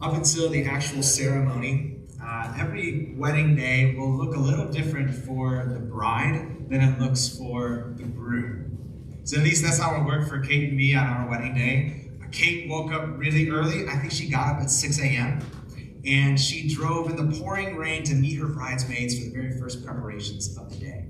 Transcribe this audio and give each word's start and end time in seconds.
Up 0.00 0.14
until 0.14 0.48
the 0.50 0.64
actual 0.64 1.02
ceremony, 1.02 1.98
uh, 2.22 2.54
every 2.58 3.14
wedding 3.16 3.56
day 3.56 3.94
will 3.96 4.10
look 4.10 4.34
a 4.34 4.38
little 4.38 4.70
different 4.70 5.14
for 5.14 5.66
the 5.72 5.78
bride 5.78 6.68
than 6.68 6.80
it 6.80 7.00
looks 7.00 7.28
for 7.36 7.94
the 7.96 8.04
groom. 8.04 9.20
So 9.24 9.38
at 9.38 9.44
least 9.44 9.62
that's 9.62 9.78
how 9.78 9.96
it 9.96 10.04
worked 10.04 10.28
for 10.28 10.40
Kate 10.40 10.68
and 10.68 10.76
me 10.76 10.94
on 10.94 11.06
our 11.06 11.28
wedding 11.28 11.54
day. 11.54 12.04
Kate 12.34 12.68
woke 12.68 12.92
up 12.92 13.16
really 13.16 13.48
early. 13.48 13.88
I 13.88 13.96
think 13.96 14.12
she 14.12 14.28
got 14.28 14.56
up 14.56 14.62
at 14.62 14.70
6 14.70 15.00
a.m. 15.00 15.40
And 16.04 16.38
she 16.38 16.68
drove 16.68 17.08
in 17.08 17.16
the 17.16 17.38
pouring 17.38 17.76
rain 17.76 18.02
to 18.04 18.14
meet 18.14 18.38
her 18.38 18.48
bridesmaids 18.48 19.16
for 19.16 19.24
the 19.26 19.30
very 19.30 19.58
first 19.58 19.84
preparations 19.84 20.56
of 20.58 20.68
the 20.68 20.76
day. 20.76 21.06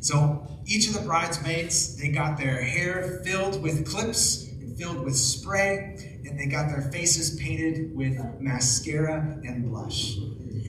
So 0.00 0.46
each 0.66 0.88
of 0.88 0.94
the 0.94 1.00
bridesmaids, 1.00 1.96
they 1.96 2.08
got 2.08 2.36
their 2.36 2.62
hair 2.62 3.22
filled 3.24 3.62
with 3.62 3.88
clips 3.88 4.48
and 4.60 4.76
filled 4.76 5.04
with 5.04 5.16
spray, 5.16 5.95
and 6.26 6.38
they 6.38 6.46
got 6.46 6.68
their 6.68 6.82
faces 6.82 7.38
painted 7.40 7.94
with 7.94 8.18
mascara 8.40 9.40
and 9.44 9.64
blush. 9.68 10.16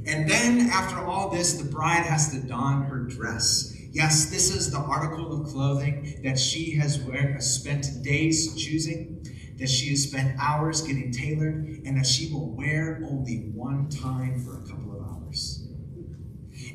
And 0.05 0.29
then, 0.29 0.69
after 0.69 1.03
all 1.03 1.29
this, 1.29 1.53
the 1.53 1.69
bride 1.69 2.05
has 2.05 2.31
to 2.31 2.39
don 2.39 2.83
her 2.83 2.99
dress. 2.99 3.75
Yes, 3.91 4.29
this 4.29 4.55
is 4.55 4.71
the 4.71 4.79
article 4.79 5.41
of 5.41 5.47
clothing 5.49 6.19
that 6.23 6.39
she 6.39 6.75
has 6.75 6.99
wear, 6.99 7.41
spent 7.41 8.03
days 8.03 8.55
choosing, 8.55 9.25
that 9.57 9.69
she 9.69 9.89
has 9.89 10.03
spent 10.03 10.39
hours 10.39 10.81
getting 10.81 11.11
tailored, 11.11 11.81
and 11.85 11.97
that 11.97 12.05
she 12.05 12.31
will 12.31 12.51
wear 12.51 13.01
only 13.09 13.49
one 13.53 13.89
time 13.89 14.39
for 14.39 14.59
a 14.59 14.61
couple. 14.61 14.86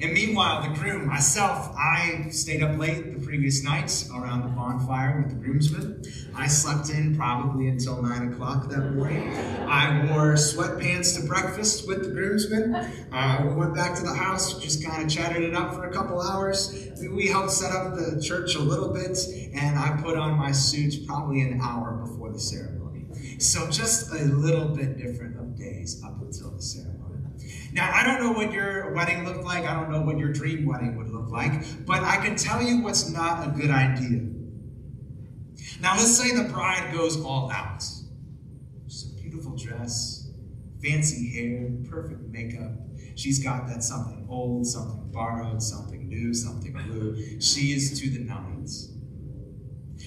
And 0.02 0.14
meanwhile, 0.14 0.62
the 0.62 0.76
groom, 0.76 1.06
myself, 1.06 1.72
I 1.76 2.26
stayed 2.30 2.60
up 2.60 2.76
late 2.76 3.16
the 3.16 3.24
previous 3.24 3.62
night 3.62 4.04
around 4.12 4.42
the 4.42 4.48
bonfire 4.48 5.22
with 5.22 5.28
the 5.28 5.36
groomsmen. 5.36 6.02
I 6.34 6.48
slept 6.48 6.90
in 6.90 7.16
probably 7.16 7.68
until 7.68 8.02
9 8.02 8.32
o'clock 8.32 8.68
that 8.70 8.94
morning. 8.94 9.32
I 9.68 10.10
wore 10.10 10.34
sweatpants 10.34 11.20
to 11.20 11.26
breakfast 11.28 11.86
with 11.86 12.02
the 12.02 12.10
groomsmen. 12.10 12.74
Uh, 13.12 13.44
we 13.46 13.54
went 13.54 13.76
back 13.76 13.94
to 13.94 14.02
the 14.02 14.12
house, 14.12 14.58
just 14.58 14.84
kind 14.84 15.04
of 15.04 15.08
chatted 15.08 15.44
it 15.44 15.54
up 15.54 15.72
for 15.72 15.84
a 15.84 15.92
couple 15.92 16.20
hours. 16.20 16.90
We 17.00 17.28
helped 17.28 17.52
set 17.52 17.70
up 17.70 17.94
the 17.94 18.20
church 18.20 18.56
a 18.56 18.60
little 18.60 18.92
bit, 18.92 19.16
and 19.54 19.78
I 19.78 20.00
put 20.02 20.18
on 20.18 20.36
my 20.36 20.50
suit 20.50 21.06
probably 21.06 21.42
an 21.42 21.60
hour 21.62 21.92
before 22.04 22.32
the 22.32 22.40
ceremony. 22.40 23.06
So 23.38 23.70
just 23.70 24.10
a 24.10 24.24
little 24.24 24.74
bit 24.74 24.98
different 24.98 25.38
of 25.38 25.56
days 25.56 26.02
up 26.04 26.20
until 26.20 26.50
the 26.50 26.62
ceremony. 26.62 27.21
Now, 27.72 27.90
I 27.92 28.04
don't 28.04 28.20
know 28.20 28.32
what 28.32 28.52
your 28.52 28.92
wedding 28.92 29.24
looked 29.24 29.44
like. 29.44 29.64
I 29.64 29.72
don't 29.72 29.90
know 29.90 30.02
what 30.02 30.18
your 30.18 30.32
dream 30.32 30.66
wedding 30.66 30.96
would 30.96 31.08
look 31.08 31.30
like, 31.30 31.86
but 31.86 32.02
I 32.02 32.16
can 32.16 32.36
tell 32.36 32.62
you 32.62 32.82
what's 32.82 33.10
not 33.10 33.46
a 33.46 33.50
good 33.50 33.70
idea. 33.70 34.22
Now, 35.80 35.96
let's 35.96 36.16
say 36.16 36.36
the 36.36 36.44
bride 36.44 36.92
goes 36.92 37.22
all 37.24 37.50
out. 37.50 37.82
Just 38.86 39.12
a 39.12 39.20
beautiful 39.20 39.56
dress, 39.56 40.30
fancy 40.82 41.28
hair, 41.30 41.70
perfect 41.88 42.20
makeup. 42.28 42.72
She's 43.14 43.42
got 43.42 43.66
that 43.68 43.82
something 43.82 44.26
old, 44.28 44.66
something 44.66 45.10
borrowed, 45.10 45.62
something 45.62 46.08
new, 46.08 46.34
something 46.34 46.72
blue. 46.72 47.40
She 47.40 47.72
is 47.72 48.00
to 48.00 48.10
the 48.10 48.20
nines. 48.20 48.92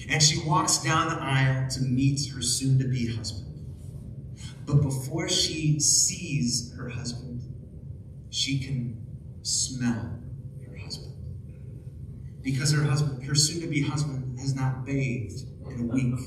And 0.08 0.22
she 0.22 0.40
walks 0.46 0.78
down 0.78 1.08
the 1.08 1.20
aisle 1.20 1.68
to 1.70 1.80
meet 1.82 2.28
her 2.32 2.42
soon 2.42 2.78
to 2.78 2.86
be 2.86 3.14
husband. 3.14 3.45
But 4.66 4.82
before 4.82 5.28
she 5.28 5.78
sees 5.78 6.74
her 6.76 6.88
husband, 6.88 7.40
she 8.30 8.58
can 8.58 9.06
smell 9.42 10.18
her 10.66 10.76
husband. 10.76 11.14
Because 12.42 12.72
her 12.72 12.82
husband, 12.82 13.24
her 13.24 13.34
soon-to-be 13.34 13.82
husband, 13.82 14.38
has 14.40 14.54
not 14.54 14.84
bathed 14.84 15.42
in 15.70 15.80
a 15.80 15.94
week. 15.94 16.18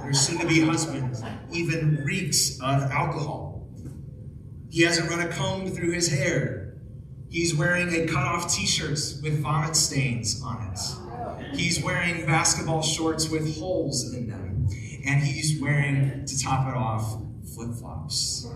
Her 0.00 0.12
soon-to-be 0.12 0.60
husband 0.60 1.16
even 1.52 2.02
reeks 2.04 2.60
of 2.60 2.82
alcohol. 2.90 3.68
He 4.70 4.82
hasn't 4.82 5.10
run 5.10 5.20
a 5.20 5.28
comb 5.28 5.68
through 5.70 5.92
his 5.92 6.08
hair. 6.12 6.76
He's 7.28 7.54
wearing 7.54 7.88
a 7.94 8.06
cut-off 8.06 8.54
t-shirt 8.54 8.98
with 9.22 9.42
vomit 9.42 9.74
stains 9.74 10.40
on 10.42 10.72
it. 10.72 11.56
He's 11.56 11.82
wearing 11.82 12.24
basketball 12.24 12.82
shorts 12.82 13.28
with 13.28 13.58
holes 13.58 14.14
in 14.14 14.28
them. 14.28 14.68
And 15.04 15.22
he's 15.22 15.60
wearing, 15.60 16.24
to 16.24 16.38
top 16.38 16.68
it 16.68 16.74
off, 16.74 17.20
flip-flops. 17.54 18.48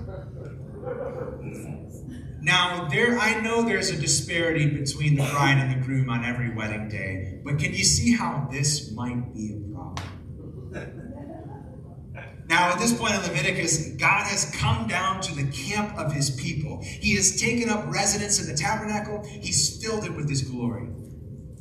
Now, 2.41 2.87
there 2.89 3.19
I 3.19 3.41
know 3.41 3.62
there's 3.62 3.91
a 3.91 3.97
disparity 3.97 4.69
between 4.69 5.17
the 5.17 5.29
bride 5.31 5.59
and 5.59 5.81
the 5.81 5.84
groom 5.84 6.09
on 6.11 6.25
every 6.25 6.55
wedding 6.55 6.89
day, 6.89 7.41
but 7.45 7.59
can 7.59 7.75
you 7.75 7.85
see 7.85 8.15
how 8.15 8.49
this 8.51 8.93
might 8.93 9.35
be 9.35 9.55
a 9.55 9.75
problem? 9.75 10.06
Now, 12.49 12.71
at 12.71 12.79
this 12.79 12.97
point 12.97 13.15
in 13.15 13.23
Leviticus, 13.23 13.97
God 13.97 14.25
has 14.29 14.55
come 14.55 14.87
down 14.87 15.21
to 15.23 15.35
the 15.35 15.51
camp 15.51 15.99
of 15.99 16.12
his 16.12 16.31
people. 16.31 16.81
He 16.83 17.17
has 17.17 17.41
taken 17.41 17.69
up 17.69 17.85
residence 17.91 18.41
in 18.41 18.47
the 18.47 18.56
tabernacle, 18.56 19.25
he's 19.27 19.83
filled 19.83 20.05
it 20.05 20.15
with 20.15 20.29
his 20.29 20.43
glory. 20.43 20.89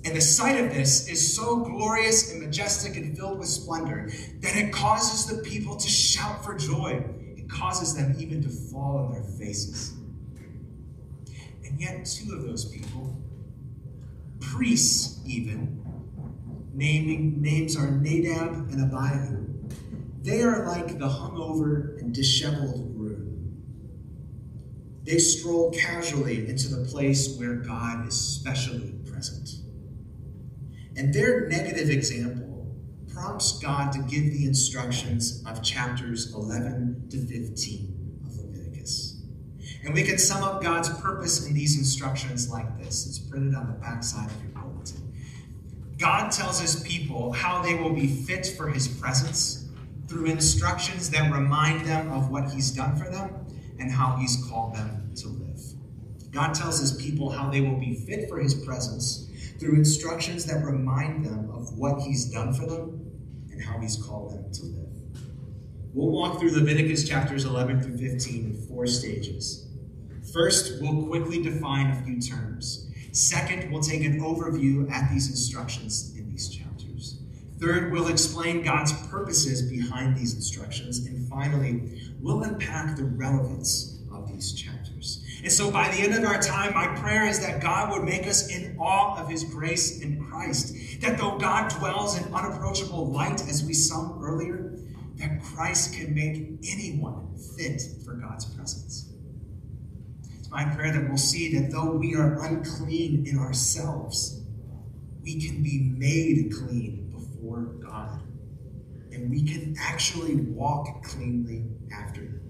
And 0.06 0.16
the 0.16 0.22
sight 0.22 0.64
of 0.64 0.72
this 0.72 1.08
is 1.10 1.36
so 1.36 1.62
glorious 1.62 2.32
and 2.32 2.40
majestic 2.40 2.96
and 2.96 3.18
filled 3.18 3.40
with 3.40 3.48
splendor 3.48 4.12
that 4.42 4.56
it 4.56 4.72
causes 4.72 5.26
the 5.26 5.42
people 5.42 5.76
to 5.78 5.88
shout 5.88 6.46
for 6.46 6.54
joy. 6.54 7.04
It 7.46 7.52
causes 7.52 7.96
them 7.96 8.16
even 8.18 8.42
to 8.44 8.50
fall 8.50 8.98
on 8.98 9.12
their 9.12 9.24
faces. 9.24 9.94
And 11.64 11.80
yet, 11.80 12.06
two 12.06 12.34
of 12.34 12.44
those 12.44 12.66
people, 12.66 13.22
priests 14.40 15.20
even, 15.26 15.84
naming 16.74 17.42
names 17.42 17.78
are 17.78 17.92
Nadab 17.92 18.70
and 18.72 18.82
Abihu. 18.82 19.46
They 20.22 20.42
are 20.42 20.66
like 20.66 20.98
the 20.98 21.08
hungover 21.08 22.00
and 22.00 22.14
disheveled 22.14 22.96
groom. 22.98 23.62
They 25.04 25.20
stroll 25.20 25.72
casually 25.72 26.50
into 26.50 26.68
the 26.68 26.86
place 26.86 27.38
where 27.38 27.56
God 27.56 28.08
is 28.08 28.20
specially 28.20 28.96
present. 29.06 29.50
And 30.98 31.14
their 31.14 31.48
negative 31.48 31.90
example 31.92 32.45
prompts 33.16 33.60
God 33.60 33.94
to 33.94 34.00
give 34.00 34.26
the 34.34 34.46
instructions 34.46 35.42
of 35.48 35.64
chapters 35.64 36.34
11 36.34 37.08
to 37.12 37.26
15 37.26 38.22
of 38.26 38.36
Leviticus. 38.36 39.22
and 39.86 39.94
we 39.94 40.04
can 40.04 40.18
sum 40.18 40.44
up 40.44 40.62
God's 40.62 40.90
purpose 41.00 41.48
in 41.48 41.54
these 41.54 41.78
instructions 41.78 42.50
like 42.50 42.78
this. 42.78 43.08
It's 43.08 43.20
printed 43.20 43.56
on 43.56 43.68
the 43.68 43.74
backside 43.74 44.30
of 44.30 44.44
your 44.44 44.52
bulletin. 44.52 45.14
God 45.98 46.30
tells 46.30 46.60
his 46.60 46.84
people 46.84 47.32
how 47.32 47.62
they 47.62 47.76
will 47.76 47.94
be 47.94 48.08
fit 48.08 48.48
for 48.58 48.68
his 48.68 48.86
presence 48.86 49.70
through 50.10 50.26
instructions 50.26 51.10
that 51.12 51.32
remind 51.32 51.86
them 51.88 52.12
of 52.12 52.30
what 52.30 52.52
he's 52.52 52.72
done 52.72 52.98
for 52.98 53.10
them 53.10 53.46
and 53.80 53.90
how 53.90 54.18
he's 54.18 54.44
called 54.50 54.76
them 54.76 55.12
to 55.16 55.30
live. 55.30 55.62
God 56.32 56.54
tells 56.54 56.82
his 56.82 56.92
people 57.02 57.30
how 57.30 57.50
they 57.50 57.62
will 57.62 57.80
be 57.80 57.96
fit 57.96 58.28
for 58.28 58.40
his 58.40 58.54
presence 58.54 59.30
through 59.58 59.76
instructions 59.76 60.44
that 60.48 60.66
remind 60.66 61.26
them 61.26 61.50
of 61.54 61.78
what 61.78 62.02
he's 62.02 62.26
done 62.26 62.54
for 62.54 62.66
them 62.66 63.05
and 63.56 63.64
how 63.64 63.80
he's 63.80 63.96
called 63.96 64.32
them 64.34 64.52
to 64.52 64.66
live. 64.66 65.22
We'll 65.94 66.12
walk 66.12 66.40
through 66.40 66.52
Leviticus 66.52 67.08
chapters 67.08 67.46
11 67.46 67.82
through 67.82 67.98
15 67.98 68.46
in 68.46 68.68
four 68.68 68.86
stages. 68.86 69.68
First, 70.34 70.82
we'll 70.82 71.08
quickly 71.08 71.42
define 71.42 71.92
a 71.92 72.04
few 72.04 72.20
terms. 72.20 72.92
Second, 73.14 73.72
we'll 73.72 73.82
take 73.82 74.04
an 74.04 74.20
overview 74.20 74.92
at 74.92 75.10
these 75.10 75.30
instructions 75.30 76.14
in 76.18 76.30
these 76.30 76.50
chapters. 76.50 77.22
Third, 77.60 77.94
we'll 77.94 78.10
explain 78.10 78.62
God's 78.62 78.92
purposes 79.08 79.62
behind 79.62 80.18
these 80.18 80.34
instructions. 80.34 81.06
And 81.06 81.30
finally, 81.30 82.02
we'll 82.20 82.44
unpack 82.44 82.98
the 82.98 83.06
relevance 83.06 84.02
of 84.14 84.30
these 84.30 84.52
chapters. 84.52 84.75
And 85.46 85.54
so 85.54 85.70
by 85.70 85.90
the 85.90 86.02
end 86.02 86.16
of 86.16 86.24
our 86.24 86.42
time, 86.42 86.74
my 86.74 86.88
prayer 87.00 87.28
is 87.28 87.40
that 87.46 87.62
God 87.62 87.92
would 87.92 88.04
make 88.04 88.26
us 88.26 88.50
in 88.50 88.76
awe 88.80 89.22
of 89.22 89.30
his 89.30 89.44
grace 89.44 90.02
in 90.02 90.20
Christ. 90.26 90.74
That 91.02 91.20
though 91.20 91.38
God 91.38 91.70
dwells 91.70 92.18
in 92.18 92.34
unapproachable 92.34 93.12
light, 93.12 93.48
as 93.48 93.64
we 93.64 93.76
sung 93.76 94.20
earlier, 94.24 94.74
that 95.18 95.44
Christ 95.44 95.94
can 95.94 96.16
make 96.16 96.58
anyone 96.68 97.38
fit 97.56 97.80
for 98.04 98.16
God's 98.16 98.46
presence 98.46 99.14
It's 100.40 100.50
my 100.50 100.66
prayer 100.66 100.92
that 100.92 101.08
we'll 101.08 101.16
see 101.16 101.56
that 101.60 101.70
though 101.70 101.92
we 101.92 102.16
are 102.16 102.44
unclean 102.44 103.28
in 103.28 103.38
ourselves, 103.38 104.42
we 105.22 105.40
can 105.40 105.62
be 105.62 105.94
made 105.96 106.54
clean 106.54 107.12
before 107.12 107.66
God. 107.88 108.20
And 109.12 109.30
we 109.30 109.44
can 109.44 109.76
actually 109.80 110.38
walk 110.38 111.04
cleanly 111.04 111.66
after 111.94 112.22
Him. 112.22 112.42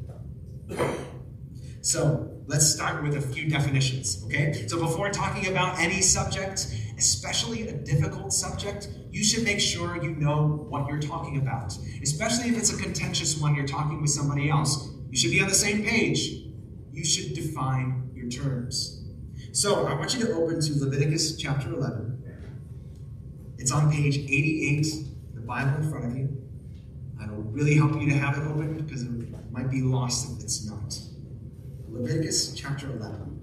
So 1.81 2.34
let's 2.47 2.65
start 2.65 3.03
with 3.03 3.15
a 3.15 3.21
few 3.21 3.49
definitions, 3.49 4.23
okay? 4.25 4.65
So 4.67 4.79
before 4.79 5.09
talking 5.09 5.47
about 5.47 5.79
any 5.79 6.01
subject, 6.01 6.67
especially 6.97 7.67
a 7.67 7.73
difficult 7.73 8.33
subject, 8.33 8.89
you 9.11 9.23
should 9.23 9.43
make 9.43 9.59
sure 9.59 10.01
you 10.01 10.11
know 10.11 10.65
what 10.69 10.87
you're 10.87 10.99
talking 10.99 11.37
about. 11.37 11.77
Especially 12.01 12.49
if 12.49 12.57
it's 12.57 12.71
a 12.71 12.81
contentious 12.81 13.39
one 13.39 13.55
you're 13.55 13.67
talking 13.67 14.01
with 14.01 14.11
somebody 14.11 14.49
else. 14.49 14.89
You 15.09 15.17
should 15.17 15.31
be 15.31 15.41
on 15.41 15.47
the 15.47 15.55
same 15.55 15.83
page 15.83 16.45
you 16.95 17.03
should 17.03 17.33
define 17.33 18.09
your 18.13 18.29
terms. 18.29 19.03
So 19.51 19.85
I 19.85 19.93
want 19.93 20.13
you 20.13 20.25
to 20.25 20.33
open 20.33 20.61
to 20.61 20.73
Leviticus 20.79 21.35
chapter 21.35 21.73
11. 21.73 22.23
It's 23.57 23.71
on 23.71 23.91
page 23.91 24.17
88, 24.17 24.85
the 25.33 25.41
Bible 25.41 25.83
in 25.83 25.89
front 25.89 26.05
of 26.05 26.17
you. 26.17 26.41
It'll 27.21 27.37
really 27.37 27.75
help 27.75 27.99
you 27.99 28.09
to 28.09 28.15
have 28.15 28.37
it 28.37 28.43
open 28.47 28.77
because 28.77 29.03
it 29.03 29.09
might 29.51 29.69
be 29.69 29.81
lost 29.81 30.37
if 30.37 30.43
it's 30.43 30.65
not. 30.65 30.97
Leviticus 31.95 32.53
chapter 32.53 32.87
11. 32.87 33.39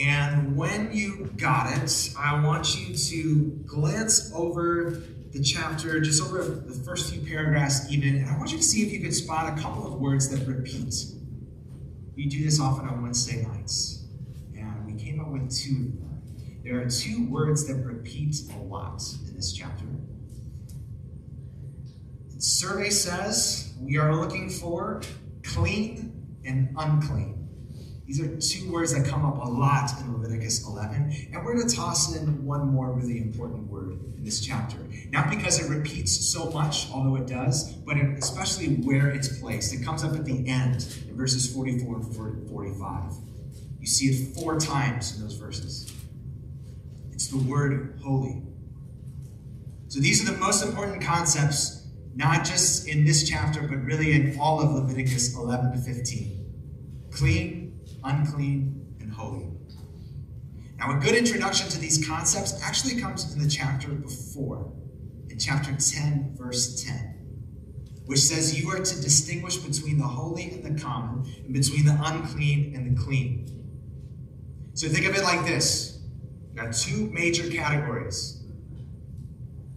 And 0.00 0.56
when 0.56 0.92
you 0.92 1.30
got 1.36 1.76
it, 1.76 2.14
I 2.18 2.42
want 2.42 2.76
you 2.76 2.96
to 2.96 3.62
glance 3.66 4.32
over 4.34 5.02
the 5.32 5.42
chapter, 5.42 6.00
just 6.00 6.22
over 6.22 6.42
the 6.42 6.74
first 6.84 7.12
few 7.12 7.20
paragraphs, 7.20 7.90
even, 7.92 8.16
and 8.16 8.30
I 8.30 8.38
want 8.38 8.50
you 8.50 8.56
to 8.56 8.64
see 8.64 8.82
if 8.86 8.92
you 8.92 9.00
can 9.00 9.12
spot 9.12 9.56
a 9.56 9.60
couple 9.60 9.86
of 9.86 10.00
words 10.00 10.30
that 10.30 10.46
repeat. 10.48 10.94
We 12.16 12.26
do 12.26 12.42
this 12.42 12.58
often 12.58 12.88
on 12.88 13.02
Wednesday 13.02 13.42
nights, 13.42 14.04
and 14.56 14.86
we 14.86 14.94
came 14.94 15.20
up 15.20 15.28
with 15.28 15.54
two. 15.54 15.92
There 16.64 16.80
are 16.80 16.88
two 16.88 17.26
words 17.28 17.66
that 17.66 17.74
repeat 17.74 18.36
a 18.54 18.62
lot 18.62 19.02
in 19.28 19.36
this 19.36 19.52
chapter. 19.52 19.84
Survey 22.44 22.90
says 22.90 23.72
we 23.80 23.96
are 23.96 24.14
looking 24.14 24.50
for 24.50 25.00
clean 25.42 26.12
and 26.44 26.68
unclean. 26.76 27.48
These 28.06 28.20
are 28.20 28.36
two 28.36 28.70
words 28.70 28.92
that 28.92 29.06
come 29.06 29.24
up 29.24 29.38
a 29.42 29.48
lot 29.48 29.90
in 29.98 30.12
Leviticus 30.12 30.68
11. 30.68 31.30
And 31.32 31.42
we're 31.42 31.54
going 31.54 31.66
to 31.66 31.74
toss 31.74 32.14
in 32.14 32.44
one 32.44 32.68
more 32.68 32.92
really 32.92 33.16
important 33.16 33.66
word 33.66 33.92
in 34.18 34.22
this 34.22 34.40
chapter. 34.40 34.76
Not 35.08 35.30
because 35.30 35.58
it 35.58 35.74
repeats 35.74 36.12
so 36.12 36.50
much, 36.50 36.90
although 36.90 37.16
it 37.16 37.26
does, 37.26 37.72
but 37.72 37.96
especially 37.96 38.74
where 38.74 39.08
it's 39.08 39.38
placed. 39.40 39.72
It 39.72 39.82
comes 39.82 40.04
up 40.04 40.12
at 40.12 40.26
the 40.26 40.46
end 40.46 40.86
in 41.08 41.16
verses 41.16 41.50
44 41.50 41.96
and 41.96 42.50
45. 42.50 43.12
You 43.80 43.86
see 43.86 44.06
it 44.08 44.36
four 44.36 44.60
times 44.60 45.16
in 45.16 45.22
those 45.22 45.36
verses. 45.36 45.90
It's 47.10 47.28
the 47.28 47.38
word 47.38 47.98
holy. 48.04 48.42
So 49.88 49.98
these 50.00 50.28
are 50.28 50.30
the 50.30 50.38
most 50.38 50.62
important 50.62 51.02
concepts, 51.02 51.83
not 52.16 52.44
just 52.44 52.86
in 52.86 53.04
this 53.04 53.28
chapter, 53.28 53.62
but 53.62 53.82
really 53.84 54.12
in 54.12 54.38
all 54.38 54.60
of 54.60 54.72
Leviticus 54.72 55.36
11 55.36 55.72
to 55.72 55.78
15. 55.78 57.08
Clean, 57.10 57.80
unclean, 58.04 58.96
and 59.00 59.12
holy. 59.12 59.48
Now, 60.78 60.96
a 60.96 61.00
good 61.00 61.14
introduction 61.14 61.68
to 61.70 61.78
these 61.78 62.06
concepts 62.06 62.60
actually 62.62 63.00
comes 63.00 63.32
in 63.32 63.42
the 63.42 63.48
chapter 63.48 63.88
before, 63.88 64.72
in 65.28 65.38
chapter 65.38 65.74
10, 65.74 66.36
verse 66.36 66.84
10, 66.84 67.14
which 68.06 68.20
says, 68.20 68.60
You 68.60 68.70
are 68.70 68.78
to 68.78 69.00
distinguish 69.00 69.56
between 69.56 69.98
the 69.98 70.06
holy 70.06 70.50
and 70.50 70.76
the 70.76 70.82
common, 70.82 71.32
and 71.44 71.52
between 71.52 71.84
the 71.84 71.98
unclean 72.00 72.74
and 72.76 72.96
the 72.96 73.02
clean. 73.02 73.50
So 74.74 74.88
think 74.88 75.06
of 75.06 75.16
it 75.16 75.22
like 75.22 75.44
this 75.46 76.00
you 76.50 76.60
got 76.60 76.74
two 76.74 77.10
major 77.10 77.48
categories. 77.50 78.43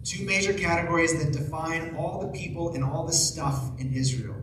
Two 0.08 0.24
major 0.24 0.54
categories 0.54 1.22
that 1.22 1.34
define 1.34 1.94
all 1.94 2.18
the 2.22 2.28
people 2.28 2.74
and 2.74 2.82
all 2.82 3.04
the 3.04 3.12
stuff 3.12 3.78
in 3.78 3.92
Israel. 3.92 4.36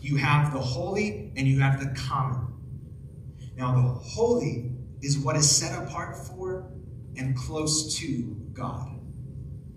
You 0.00 0.16
have 0.16 0.52
the 0.52 0.58
holy 0.58 1.32
and 1.36 1.46
you 1.46 1.60
have 1.60 1.78
the 1.78 1.94
common. 1.94 2.48
Now, 3.56 3.72
the 3.72 3.82
holy 3.82 4.72
is 5.00 5.16
what 5.18 5.36
is 5.36 5.48
set 5.48 5.80
apart 5.80 6.16
for 6.26 6.72
and 7.16 7.36
close 7.36 7.96
to 7.98 8.36
God. 8.52 8.98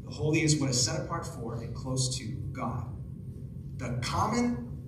The 0.06 0.10
holy 0.10 0.42
is 0.42 0.60
what 0.60 0.72
is 0.72 0.84
set 0.84 1.00
apart 1.02 1.28
for 1.28 1.62
and 1.62 1.76
close 1.76 2.18
to 2.18 2.26
God. 2.52 2.88
The 3.78 4.00
common 4.02 4.80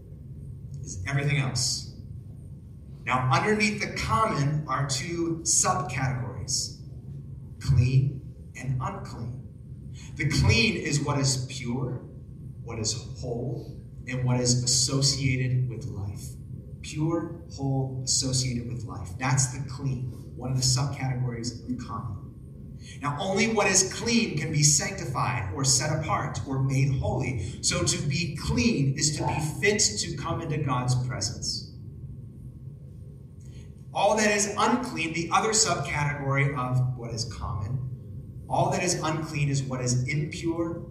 is 0.81 1.03
everything 1.07 1.37
else. 1.37 1.93
Now, 3.05 3.29
underneath 3.31 3.79
the 3.79 3.95
common 3.95 4.65
are 4.67 4.87
two 4.87 5.41
subcategories 5.43 6.79
clean 7.61 8.21
and 8.59 8.79
unclean. 8.81 9.36
The 10.17 10.29
clean 10.29 10.75
is 10.75 10.99
what 10.99 11.19
is 11.19 11.45
pure, 11.49 12.01
what 12.63 12.79
is 12.79 12.93
whole, 13.21 13.79
and 14.07 14.25
what 14.25 14.39
is 14.39 14.63
associated 14.63 15.69
with 15.69 15.85
life 15.85 16.37
pure, 16.87 17.41
whole, 17.55 18.01
associated 18.05 18.67
with 18.71 18.85
life. 18.85 19.09
That's 19.19 19.47
the 19.47 19.67
clean, 19.69 20.11
one 20.35 20.51
of 20.51 20.57
the 20.57 20.63
subcategories 20.63 21.69
of 21.69 21.85
common. 21.85 22.33
Now, 23.01 23.17
only 23.19 23.49
what 23.49 23.67
is 23.67 23.93
clean 23.93 24.37
can 24.37 24.51
be 24.51 24.63
sanctified 24.63 25.51
or 25.53 25.65
set 25.65 25.99
apart 25.99 26.39
or 26.47 26.63
made 26.63 26.97
holy. 26.99 27.59
So, 27.61 27.83
to 27.83 27.97
be 28.03 28.37
clean 28.37 28.95
is 28.97 29.17
to 29.17 29.27
be 29.27 29.33
fit 29.61 29.79
to 29.79 30.15
come 30.15 30.41
into 30.41 30.57
God's 30.57 30.95
presence. 31.07 31.73
All 33.93 34.15
that 34.15 34.31
is 34.31 34.53
unclean, 34.57 35.13
the 35.13 35.29
other 35.33 35.49
subcategory 35.49 36.57
of 36.57 36.97
what 36.97 37.11
is 37.11 37.25
common, 37.25 37.66
all 38.49 38.71
that 38.71 38.83
is 38.83 38.95
unclean 39.03 39.49
is 39.49 39.63
what 39.63 39.81
is 39.81 40.07
impure, 40.07 40.85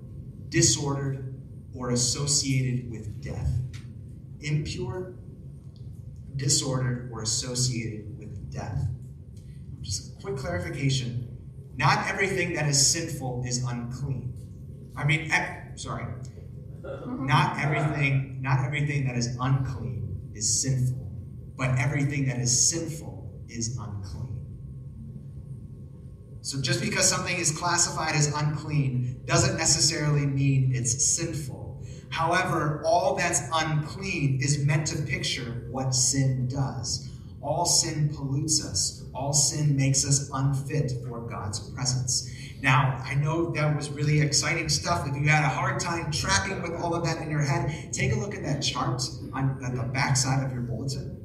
disordered, 0.48 1.40
or 1.74 1.90
associated 1.90 2.90
with 2.90 3.22
death. 3.22 3.50
Impure, 4.40 5.14
disordered, 6.36 7.10
or 7.12 7.22
associated 7.22 8.18
with 8.18 8.52
death. 8.52 8.88
Just 9.80 10.18
a 10.18 10.22
quick 10.22 10.36
clarification 10.36 11.26
not 11.76 12.08
everything 12.08 12.54
that 12.54 12.68
is 12.68 12.90
sinful 12.90 13.44
is 13.46 13.62
unclean. 13.64 14.32
I 14.96 15.04
mean, 15.04 15.30
sorry. 15.76 16.06
Uh-huh. 16.84 17.16
Not 17.18 17.58
everything, 17.58 18.38
not 18.40 18.64
everything 18.64 19.06
that 19.06 19.16
is 19.16 19.36
unclean 19.38 20.30
is 20.34 20.62
sinful, 20.62 21.12
but 21.56 21.78
everything 21.78 22.26
that 22.28 22.38
is 22.38 22.70
sinful 22.70 23.30
is 23.48 23.76
unclean. 23.78 24.35
So 26.46 26.60
just 26.60 26.80
because 26.80 27.08
something 27.08 27.36
is 27.36 27.50
classified 27.50 28.14
as 28.14 28.32
unclean 28.32 29.20
doesn't 29.24 29.56
necessarily 29.56 30.24
mean 30.26 30.70
it's 30.72 31.04
sinful. 31.04 31.82
However, 32.08 32.84
all 32.86 33.16
that's 33.16 33.40
unclean 33.52 34.38
is 34.40 34.64
meant 34.64 34.86
to 34.86 35.02
picture 35.02 35.66
what 35.72 35.92
sin 35.92 36.46
does. 36.46 37.10
All 37.42 37.66
sin 37.66 38.14
pollutes 38.14 38.64
us. 38.64 39.02
All 39.12 39.32
sin 39.32 39.76
makes 39.76 40.06
us 40.06 40.30
unfit 40.32 40.92
for 41.08 41.28
God's 41.28 41.58
presence. 41.70 42.30
Now, 42.62 43.02
I 43.04 43.16
know 43.16 43.50
that 43.50 43.74
was 43.74 43.90
really 43.90 44.20
exciting 44.20 44.68
stuff. 44.68 45.04
If 45.08 45.16
you 45.16 45.28
had 45.28 45.42
a 45.42 45.48
hard 45.48 45.80
time 45.80 46.12
tracking 46.12 46.62
with 46.62 46.80
all 46.80 46.94
of 46.94 47.04
that 47.06 47.20
in 47.20 47.28
your 47.28 47.42
head, 47.42 47.92
take 47.92 48.12
a 48.12 48.16
look 48.16 48.36
at 48.36 48.44
that 48.44 48.60
chart 48.60 49.02
on, 49.32 49.58
at 49.64 49.74
the 49.74 49.82
back 49.82 50.16
side 50.16 50.46
of 50.46 50.52
your 50.52 50.62
bulletin. 50.62 51.20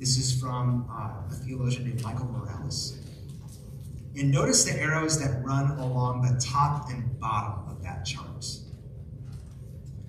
This 0.00 0.16
is 0.16 0.40
from 0.40 0.88
uh, 0.90 1.30
a 1.30 1.38
theologian 1.44 1.84
named 1.84 2.02
Michael 2.02 2.28
Morales. 2.28 2.97
And 4.18 4.32
notice 4.32 4.64
the 4.64 4.72
arrows 4.72 5.20
that 5.20 5.44
run 5.44 5.78
along 5.78 6.22
the 6.22 6.40
top 6.40 6.90
and 6.90 7.18
bottom 7.20 7.68
of 7.68 7.82
that 7.84 8.04
chart. 8.04 8.44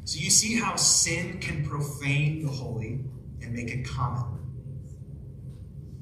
So 0.09 0.19
you 0.19 0.31
see 0.31 0.55
how 0.55 0.75
sin 0.75 1.39
can 1.39 1.63
profane 1.63 2.43
the 2.43 2.51
holy 2.51 3.05
and 3.41 3.53
make 3.53 3.69
it 3.69 3.87
common. 3.87 4.39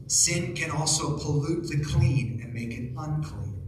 Sin 0.08 0.56
can 0.56 0.72
also 0.72 1.18
pollute 1.18 1.68
the 1.68 1.84
clean 1.84 2.40
and 2.42 2.54
make 2.54 2.72
it 2.72 2.94
unclean. 2.98 3.62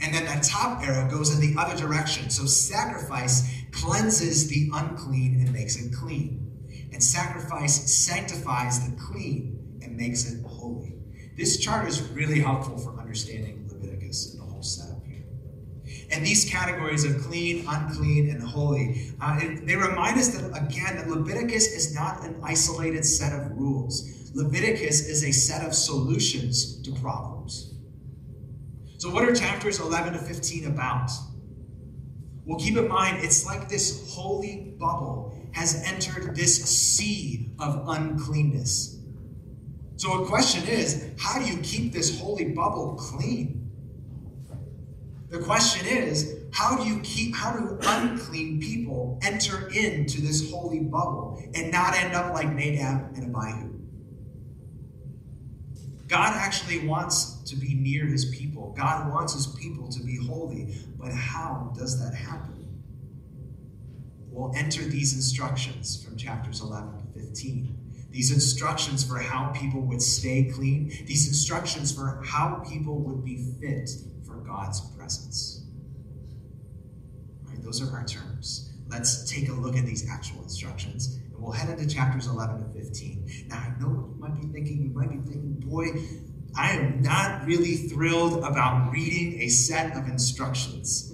And 0.00 0.14
then 0.14 0.24
that 0.24 0.42
top 0.42 0.82
arrow 0.82 1.10
goes 1.10 1.34
in 1.34 1.40
the 1.40 1.60
other 1.60 1.76
direction. 1.76 2.30
So 2.30 2.46
sacrifice 2.46 3.46
cleanses 3.72 4.48
the 4.48 4.70
unclean 4.72 5.40
and 5.40 5.52
makes 5.52 5.76
it 5.76 5.92
clean. 5.92 6.50
And 6.94 7.02
sacrifice 7.02 7.92
sanctifies 7.92 8.88
the 8.88 8.96
clean 8.96 9.78
and 9.82 9.98
makes 9.98 10.32
it 10.32 10.42
holy. 10.46 10.94
This 11.36 11.58
chart 11.58 11.86
is 11.86 12.00
really 12.10 12.40
helpful 12.40 12.78
for 12.78 12.97
understanding 13.08 13.66
Leviticus 13.72 14.34
and 14.34 14.42
the 14.42 14.44
whole 14.44 14.62
setup. 14.62 15.02
Here. 15.06 15.24
And 16.12 16.24
these 16.24 16.44
categories 16.44 17.04
of 17.04 17.22
clean, 17.22 17.64
unclean, 17.66 18.28
and 18.28 18.42
holy, 18.42 19.12
uh, 19.18 19.40
they 19.62 19.76
remind 19.76 20.18
us 20.18 20.28
that, 20.28 20.44
again, 20.50 20.96
that 20.96 21.08
Leviticus 21.08 21.68
is 21.68 21.94
not 21.94 22.22
an 22.22 22.38
isolated 22.44 23.06
set 23.06 23.32
of 23.32 23.56
rules. 23.56 24.30
Leviticus 24.34 25.08
is 25.08 25.24
a 25.24 25.32
set 25.32 25.66
of 25.66 25.74
solutions 25.74 26.82
to 26.82 26.92
problems. 26.96 27.72
So, 28.98 29.10
what 29.10 29.24
are 29.24 29.34
chapters 29.34 29.80
11 29.80 30.12
to 30.12 30.18
15 30.18 30.66
about? 30.66 31.10
Well, 32.44 32.58
keep 32.58 32.76
in 32.76 32.88
mind, 32.88 33.24
it's 33.24 33.46
like 33.46 33.70
this 33.70 34.12
holy 34.14 34.74
bubble 34.78 35.34
has 35.52 35.82
entered 35.86 36.36
this 36.36 36.62
sea 36.62 37.52
of 37.58 37.84
uncleanness. 37.88 38.97
So, 39.98 40.22
a 40.22 40.26
question 40.28 40.64
is 40.68 41.10
how 41.18 41.40
do 41.40 41.44
you 41.44 41.58
keep 41.58 41.92
this 41.92 42.20
holy 42.20 42.44
bubble 42.44 42.94
clean? 42.94 43.68
The 45.28 45.40
question 45.40 45.86
is, 45.88 46.36
how 46.52 46.76
do 46.76 46.88
you 46.88 47.00
keep, 47.00 47.34
how 47.34 47.52
do 47.52 47.76
unclean 47.82 48.60
people 48.60 49.18
enter 49.22 49.68
into 49.68 50.22
this 50.22 50.50
holy 50.52 50.78
bubble 50.78 51.42
and 51.52 51.72
not 51.72 51.96
end 51.96 52.14
up 52.14 52.32
like 52.32 52.48
Nadab 52.54 53.16
and 53.16 53.34
Abihu? 53.34 53.74
God 56.06 56.32
actually 56.36 56.86
wants 56.86 57.42
to 57.50 57.56
be 57.56 57.74
near 57.74 58.06
his 58.06 58.24
people. 58.26 58.72
God 58.78 59.12
wants 59.12 59.34
his 59.34 59.48
people 59.48 59.88
to 59.88 60.00
be 60.00 60.16
holy. 60.16 60.76
But 60.96 61.12
how 61.12 61.74
does 61.76 62.00
that 62.00 62.16
happen? 62.16 62.68
We'll 64.30 64.54
enter 64.56 64.82
these 64.84 65.14
instructions 65.14 66.04
from 66.04 66.16
chapters 66.16 66.60
11 66.60 66.98
to 66.98 67.20
15. 67.20 67.77
These 68.10 68.30
instructions 68.32 69.04
for 69.04 69.18
how 69.18 69.52
people 69.54 69.82
would 69.82 70.00
stay 70.00 70.44
clean, 70.44 70.88
these 71.06 71.28
instructions 71.28 71.92
for 71.92 72.22
how 72.24 72.64
people 72.68 73.00
would 73.00 73.24
be 73.24 73.52
fit 73.60 73.90
for 74.26 74.36
God's 74.36 74.80
presence. 74.96 75.66
Right, 77.44 77.62
those 77.62 77.82
are 77.82 77.94
our 77.94 78.04
terms. 78.04 78.72
Let's 78.88 79.30
take 79.30 79.50
a 79.50 79.52
look 79.52 79.76
at 79.76 79.84
these 79.84 80.08
actual 80.08 80.42
instructions, 80.42 81.16
and 81.16 81.38
we'll 81.38 81.52
head 81.52 81.68
into 81.68 81.86
chapters 81.94 82.26
11 82.26 82.72
to 82.72 82.78
15. 82.78 83.46
Now, 83.48 83.58
I 83.58 83.80
know 83.80 83.88
what 83.88 84.08
you 84.08 84.16
might 84.18 84.40
be 84.40 84.48
thinking. 84.48 84.82
You 84.82 84.90
might 84.90 85.10
be 85.10 85.30
thinking, 85.30 85.56
boy, 85.60 85.88
I 86.56 86.72
am 86.72 87.02
not 87.02 87.44
really 87.44 87.76
thrilled 87.76 88.42
about 88.42 88.90
reading 88.90 89.42
a 89.42 89.48
set 89.48 89.94
of 89.94 90.08
instructions. 90.08 91.12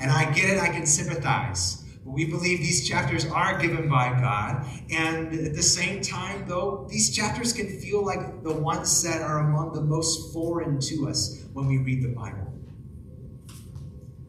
And 0.00 0.10
I 0.10 0.32
get 0.32 0.50
it, 0.50 0.60
I 0.60 0.68
can 0.68 0.86
sympathize. 0.86 1.83
We 2.04 2.26
believe 2.26 2.58
these 2.58 2.86
chapters 2.86 3.24
are 3.26 3.58
given 3.58 3.88
by 3.88 4.10
God. 4.20 4.66
And 4.90 5.32
at 5.32 5.54
the 5.54 5.62
same 5.62 6.02
time, 6.02 6.44
though, 6.46 6.86
these 6.88 7.14
chapters 7.14 7.52
can 7.52 7.66
feel 7.80 8.04
like 8.04 8.42
the 8.42 8.52
ones 8.52 9.02
that 9.02 9.22
are 9.22 9.38
among 9.48 9.72
the 9.72 9.80
most 9.80 10.32
foreign 10.32 10.78
to 10.80 11.08
us 11.08 11.42
when 11.54 11.66
we 11.66 11.78
read 11.78 12.02
the 12.02 12.14
Bible. 12.14 12.52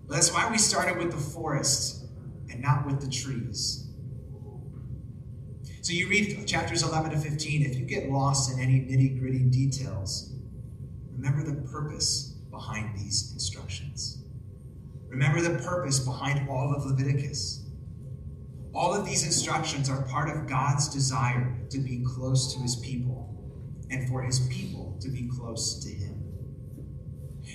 But 0.08 0.15
that's 0.15 0.34
why 0.34 0.50
we 0.50 0.58
started 0.58 0.98
with 0.98 1.12
the 1.12 1.17
forest 1.17 2.05
and 2.50 2.62
not 2.62 2.86
with 2.86 3.01
the 3.01 3.10
trees. 3.10 3.88
So 5.82 5.94
you 5.94 6.08
read 6.08 6.48
chapters 6.48 6.82
11 6.82 7.12
to 7.12 7.17
15. 7.17 7.63
If 7.63 7.75
you 7.75 7.86
get 7.86 8.10
lost 8.10 8.51
in 8.51 8.60
any 8.60 8.79
nitty 8.79 9.20
gritty 9.20 9.44
details, 9.44 10.34
remember 11.12 11.44
the 11.44 11.62
purpose 11.67 12.36
behind 12.50 12.98
these 12.98 13.32
instructions. 13.34 14.24
Remember 15.10 15.41
the 15.41 15.62
purpose 15.63 16.00
behind 16.00 16.50
all 16.50 16.74
of 16.74 16.86
Leviticus. 16.86 17.65
All 18.75 18.94
of 18.94 19.05
these 19.05 19.25
instructions 19.25 19.89
are 19.89 20.01
part 20.03 20.29
of 20.29 20.48
God's 20.48 20.89
desire 20.89 21.55
to 21.70 21.79
be 21.79 22.03
close 22.05 22.53
to 22.53 22.60
his 22.60 22.75
people 22.75 23.34
and 23.89 24.10
for 24.10 24.22
his 24.22 24.41
people 24.48 24.98
to 25.00 25.10
be 25.10 25.29
close 25.29 25.82
to 25.86 25.89
him. 25.89 26.22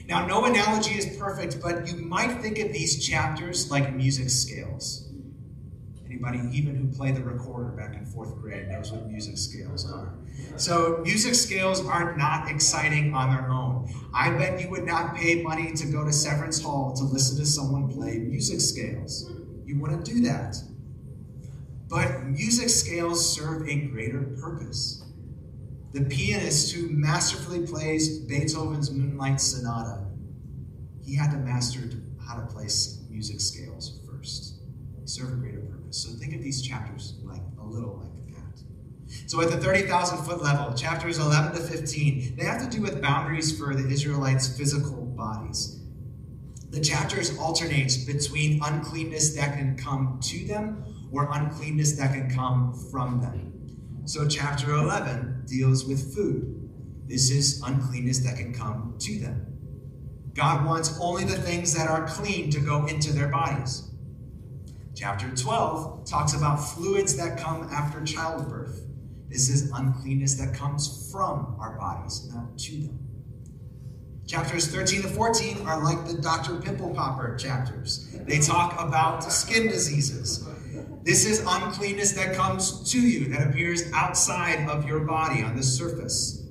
Now, 0.06 0.26
no 0.26 0.46
analogy 0.46 0.92
is 0.92 1.18
perfect, 1.18 1.60
but 1.62 1.86
you 1.86 1.96
might 1.96 2.40
think 2.40 2.58
of 2.58 2.72
these 2.72 3.06
chapters 3.06 3.70
like 3.70 3.94
music 3.94 4.30
scales. 4.30 5.12
Anybody, 6.06 6.40
even 6.52 6.74
who 6.74 6.88
played 6.88 7.16
the 7.16 7.22
recorder 7.22 7.70
back 7.70 7.96
in 7.96 8.06
fourth 8.06 8.34
grade, 8.40 8.68
knows 8.68 8.90
what 8.90 9.06
music 9.06 9.36
scales 9.36 9.90
are. 9.92 10.14
So, 10.56 11.00
music 11.02 11.34
scales 11.34 11.84
are 11.84 12.16
not 12.16 12.50
exciting 12.50 13.14
on 13.14 13.30
their 13.30 13.50
own. 13.50 13.92
I 14.14 14.30
bet 14.30 14.60
you 14.60 14.70
would 14.70 14.84
not 14.84 15.14
pay 15.14 15.42
money 15.42 15.72
to 15.72 15.86
go 15.86 16.04
to 16.04 16.12
Severance 16.12 16.62
Hall 16.62 16.94
to 16.96 17.04
listen 17.04 17.38
to 17.38 17.46
someone 17.46 17.92
play 17.92 18.18
music 18.18 18.60
scales. 18.60 19.30
You 19.64 19.78
wouldn't 19.78 20.04
do 20.04 20.22
that. 20.22 20.56
But 21.90 22.24
music 22.28 22.68
scales 22.68 23.34
serve 23.34 23.68
a 23.68 23.86
greater 23.86 24.22
purpose. 24.40 25.02
The 25.92 26.02
pianist 26.02 26.72
who 26.72 26.88
masterfully 26.88 27.66
plays 27.66 28.20
Beethoven's 28.20 28.92
Moonlight 28.92 29.40
Sonata, 29.40 30.06
he 31.04 31.16
had 31.16 31.32
to 31.32 31.38
master 31.38 31.80
how 32.24 32.36
to 32.36 32.46
play 32.46 32.68
music 33.10 33.40
scales 33.40 33.98
first. 34.08 34.60
They 34.96 35.06
serve 35.06 35.32
a 35.32 35.36
greater 35.36 35.62
purpose. 35.62 35.96
So 35.96 36.10
think 36.10 36.32
of 36.36 36.42
these 36.42 36.62
chapters 36.62 37.14
like 37.24 37.42
a 37.60 37.64
little 37.64 37.96
like 37.96 38.36
that. 38.36 38.62
So 39.26 39.42
at 39.42 39.50
the 39.50 39.56
30,000 39.56 40.24
foot 40.24 40.44
level, 40.44 40.72
chapters 40.74 41.18
11 41.18 41.60
to 41.60 41.66
15, 41.66 42.36
they 42.36 42.44
have 42.44 42.62
to 42.62 42.70
do 42.70 42.80
with 42.80 43.02
boundaries 43.02 43.58
for 43.58 43.74
the 43.74 43.88
Israelites' 43.88 44.56
physical 44.56 45.06
bodies. 45.06 45.80
The 46.70 46.80
chapters 46.80 47.36
alternate 47.36 47.98
between 48.06 48.62
uncleanness 48.62 49.34
that 49.34 49.58
can 49.58 49.76
come 49.76 50.20
to 50.22 50.46
them 50.46 50.84
or 51.12 51.28
uncleanness 51.32 51.92
that 51.92 52.12
can 52.12 52.30
come 52.30 52.74
from 52.90 53.20
them. 53.20 53.50
So 54.04 54.26
chapter 54.26 54.74
11 54.74 55.44
deals 55.46 55.84
with 55.84 56.14
food. 56.14 56.56
This 57.06 57.30
is 57.30 57.60
uncleanness 57.62 58.20
that 58.20 58.36
can 58.36 58.54
come 58.54 58.94
to 59.00 59.18
them. 59.18 59.46
God 60.34 60.64
wants 60.64 60.96
only 61.00 61.24
the 61.24 61.36
things 61.36 61.74
that 61.74 61.88
are 61.88 62.06
clean 62.06 62.50
to 62.50 62.60
go 62.60 62.86
into 62.86 63.12
their 63.12 63.28
bodies. 63.28 63.90
Chapter 64.94 65.34
12 65.34 66.08
talks 66.08 66.34
about 66.34 66.56
fluids 66.56 67.16
that 67.16 67.38
come 67.38 67.68
after 67.72 68.04
childbirth. 68.04 68.86
This 69.28 69.48
is 69.48 69.70
uncleanness 69.72 70.34
that 70.34 70.54
comes 70.54 71.10
from 71.10 71.56
our 71.60 71.78
bodies, 71.78 72.28
not 72.32 72.58
to 72.58 72.72
them. 72.72 72.98
Chapters 74.26 74.68
13 74.68 75.02
to 75.02 75.08
14 75.08 75.66
are 75.66 75.82
like 75.82 76.06
the 76.06 76.14
Dr. 76.14 76.56
Pimple 76.56 76.94
Popper 76.94 77.36
chapters. 77.36 78.16
They 78.26 78.38
talk 78.38 78.80
about 78.80 79.24
skin 79.32 79.68
diseases. 79.68 80.46
This 81.02 81.24
is 81.24 81.44
uncleanness 81.46 82.12
that 82.12 82.34
comes 82.34 82.90
to 82.92 83.00
you, 83.00 83.28
that 83.30 83.48
appears 83.48 83.90
outside 83.92 84.68
of 84.68 84.86
your 84.86 85.00
body 85.00 85.42
on 85.42 85.56
the 85.56 85.62
surface. 85.62 86.46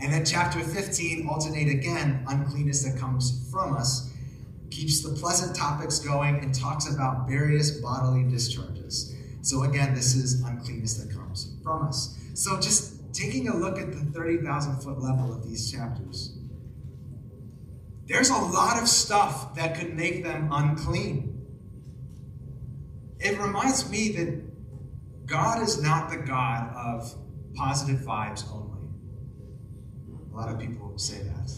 And 0.00 0.12
then 0.12 0.24
chapter 0.24 0.60
15 0.60 1.26
alternate 1.28 1.68
again 1.68 2.24
uncleanness 2.28 2.84
that 2.84 2.98
comes 2.98 3.48
from 3.50 3.76
us 3.76 4.08
keeps 4.70 5.02
the 5.02 5.10
pleasant 5.10 5.56
topics 5.56 5.98
going, 5.98 6.42
and 6.42 6.54
talks 6.54 6.92
about 6.92 7.28
various 7.28 7.80
bodily 7.80 8.24
discharges. 8.24 9.14
So, 9.42 9.64
again, 9.64 9.94
this 9.94 10.14
is 10.14 10.42
uncleanness 10.42 10.94
that 10.98 11.14
comes 11.14 11.56
from 11.62 11.86
us. 11.86 12.18
So, 12.34 12.60
just 12.60 13.14
taking 13.14 13.48
a 13.48 13.56
look 13.56 13.78
at 13.78 13.92
the 13.92 14.00
30,000 14.12 14.80
foot 14.80 15.00
level 15.00 15.32
of 15.32 15.42
these 15.48 15.70
chapters, 15.72 16.36
there's 18.06 18.30
a 18.30 18.36
lot 18.36 18.80
of 18.80 18.88
stuff 18.88 19.54
that 19.54 19.76
could 19.76 19.94
make 19.94 20.22
them 20.24 20.48
unclean. 20.52 21.27
It 23.20 23.38
reminds 23.38 23.90
me 23.90 24.12
that 24.12 25.26
God 25.26 25.62
is 25.62 25.82
not 25.82 26.10
the 26.10 26.16
God 26.16 26.72
of 26.74 27.14
positive 27.54 28.00
vibes 28.00 28.50
only. 28.52 28.88
A 30.32 30.36
lot 30.36 30.48
of 30.48 30.60
people 30.60 30.96
say 30.96 31.22
that. 31.22 31.50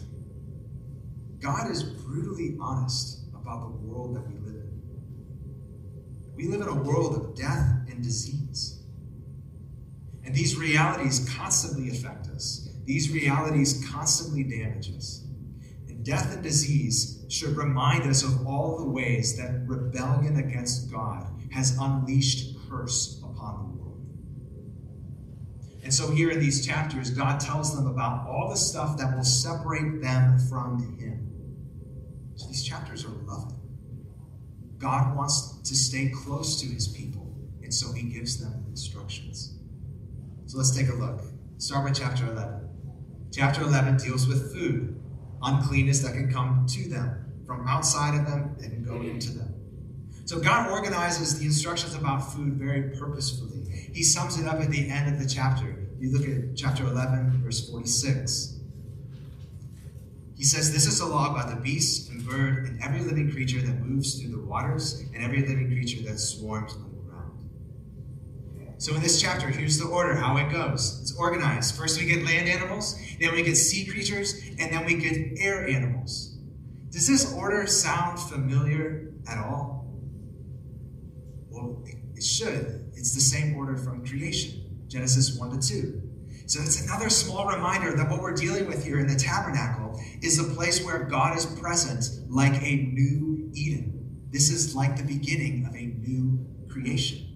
God 1.40 1.70
is 1.70 1.82
brutally 1.82 2.56
honest 2.60 3.24
about 3.34 3.62
the 3.62 3.86
world 3.86 4.16
that 4.16 4.26
we 4.26 4.34
live 4.34 4.56
in. 4.56 4.82
We 6.34 6.48
live 6.48 6.62
in 6.62 6.68
a 6.68 6.74
world 6.74 7.14
of 7.14 7.34
death 7.34 7.68
and 7.90 8.02
disease. 8.02 8.82
And 10.24 10.34
these 10.34 10.56
realities 10.56 11.28
constantly 11.36 11.90
affect 11.90 12.28
us. 12.28 12.68
These 12.84 13.10
realities 13.10 13.84
constantly 13.90 14.44
damage 14.44 14.92
us. 14.96 15.26
And 15.88 16.04
death 16.04 16.32
and 16.34 16.42
disease 16.42 17.24
should 17.28 17.56
remind 17.56 18.04
us 18.04 18.22
of 18.22 18.46
all 18.46 18.78
the 18.78 18.88
ways 18.88 19.36
that 19.36 19.66
rebellion 19.66 20.36
against 20.36 20.90
God 20.90 21.26
has 21.52 21.76
unleashed 21.78 22.56
curse 22.68 23.20
upon 23.22 23.58
the 23.58 23.82
world. 23.82 24.06
And 25.82 25.92
so, 25.92 26.10
here 26.10 26.30
in 26.30 26.40
these 26.40 26.66
chapters, 26.66 27.10
God 27.10 27.40
tells 27.40 27.74
them 27.74 27.86
about 27.86 28.28
all 28.28 28.48
the 28.48 28.56
stuff 28.56 28.96
that 28.98 29.16
will 29.16 29.24
separate 29.24 30.02
them 30.02 30.38
from 30.38 30.96
Him. 30.98 31.30
So 32.40 32.48
these 32.48 32.64
chapters 32.64 33.04
are 33.04 33.10
loving. 33.26 33.60
God 34.78 35.14
wants 35.14 35.58
to 35.58 35.76
stay 35.76 36.08
close 36.08 36.58
to 36.62 36.66
his 36.66 36.88
people, 36.88 37.30
and 37.62 37.72
so 37.72 37.92
he 37.92 38.04
gives 38.04 38.40
them 38.40 38.64
instructions. 38.66 39.58
So 40.46 40.56
let's 40.56 40.74
take 40.74 40.88
a 40.88 40.94
look. 40.94 41.20
Start 41.58 41.84
with 41.84 41.98
chapter 41.98 42.24
11. 42.24 42.66
Chapter 43.30 43.60
11 43.60 43.98
deals 43.98 44.26
with 44.26 44.54
food, 44.54 44.98
uncleanness 45.42 46.00
that 46.00 46.14
can 46.14 46.32
come 46.32 46.64
to 46.70 46.88
them 46.88 47.26
from 47.46 47.68
outside 47.68 48.18
of 48.18 48.26
them 48.26 48.56
and 48.62 48.86
go 48.86 49.02
into 49.02 49.32
them. 49.32 49.49
So 50.30 50.38
God 50.38 50.70
organizes 50.70 51.40
the 51.40 51.44
instructions 51.44 51.96
about 51.96 52.32
food 52.32 52.52
very 52.52 52.96
purposefully. 52.96 53.68
He 53.92 54.04
sums 54.04 54.38
it 54.38 54.46
up 54.46 54.60
at 54.60 54.70
the 54.70 54.88
end 54.88 55.12
of 55.12 55.20
the 55.20 55.28
chapter. 55.28 55.74
You 55.98 56.12
look 56.12 56.24
at 56.24 56.54
chapter 56.54 56.84
11, 56.84 57.42
verse 57.42 57.68
46. 57.68 58.60
He 60.36 60.44
says, 60.44 60.72
This 60.72 60.86
is 60.86 61.00
a 61.00 61.06
law 61.06 61.32
about 61.32 61.52
the 61.52 61.60
beast 61.60 62.10
and 62.10 62.24
bird 62.24 62.66
and 62.66 62.80
every 62.80 63.00
living 63.00 63.32
creature 63.32 63.60
that 63.60 63.80
moves 63.80 64.20
through 64.20 64.30
the 64.30 64.40
waters 64.40 65.00
and 65.12 65.16
every 65.16 65.40
living 65.40 65.66
creature 65.66 66.08
that 66.08 66.20
swarms 66.20 66.74
on 66.74 66.92
the 66.92 67.10
ground. 67.10 67.50
So, 68.78 68.94
in 68.94 69.02
this 69.02 69.20
chapter, 69.20 69.48
here's 69.48 69.80
the 69.80 69.88
order 69.88 70.14
how 70.14 70.36
it 70.36 70.52
goes 70.52 71.00
it's 71.02 71.12
organized. 71.16 71.74
First, 71.74 71.98
we 71.98 72.06
get 72.06 72.24
land 72.24 72.48
animals, 72.48 72.96
then 73.18 73.32
we 73.32 73.42
get 73.42 73.56
sea 73.56 73.84
creatures, 73.84 74.40
and 74.60 74.72
then 74.72 74.84
we 74.84 74.94
get 74.94 75.40
air 75.40 75.66
animals. 75.66 76.36
Does 76.90 77.08
this 77.08 77.34
order 77.34 77.66
sound 77.66 78.20
familiar 78.20 79.10
at 79.26 79.36
all? 79.36 79.79
Well, 81.60 81.82
it 82.14 82.22
should. 82.22 82.90
It's 82.94 83.14
the 83.14 83.20
same 83.20 83.56
order 83.56 83.76
from 83.76 84.06
creation 84.06 84.84
Genesis 84.88 85.36
1 85.36 85.60
to 85.60 85.68
2. 85.68 86.02
So 86.46 86.60
it's 86.60 86.82
another 86.82 87.10
small 87.10 87.46
reminder 87.46 87.96
that 87.96 88.10
what 88.10 88.20
we're 88.20 88.34
dealing 88.34 88.66
with 88.66 88.84
here 88.84 88.98
in 88.98 89.06
the 89.06 89.14
tabernacle 89.14 90.00
is 90.20 90.38
a 90.38 90.54
place 90.54 90.84
where 90.84 91.04
God 91.04 91.36
is 91.36 91.46
present 91.46 92.04
like 92.28 92.60
a 92.60 92.76
new 92.76 93.50
Eden. 93.54 94.26
This 94.30 94.50
is 94.50 94.74
like 94.74 94.96
the 94.96 95.04
beginning 95.04 95.66
of 95.66 95.74
a 95.74 95.86
new 95.86 96.44
creation. 96.68 97.26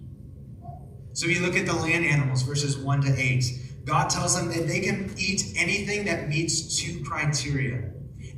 So 1.13 1.27
you 1.27 1.41
look 1.41 1.55
at 1.55 1.65
the 1.65 1.73
land 1.73 2.05
animals, 2.05 2.41
verses 2.41 2.77
1 2.77 3.01
to 3.03 3.15
8. 3.17 3.45
God 3.85 4.09
tells 4.09 4.35
them 4.35 4.49
that 4.49 4.67
they 4.67 4.81
can 4.81 5.13
eat 5.17 5.53
anything 5.55 6.05
that 6.05 6.27
meets 6.27 6.81
two 6.81 7.03
criteria 7.03 7.91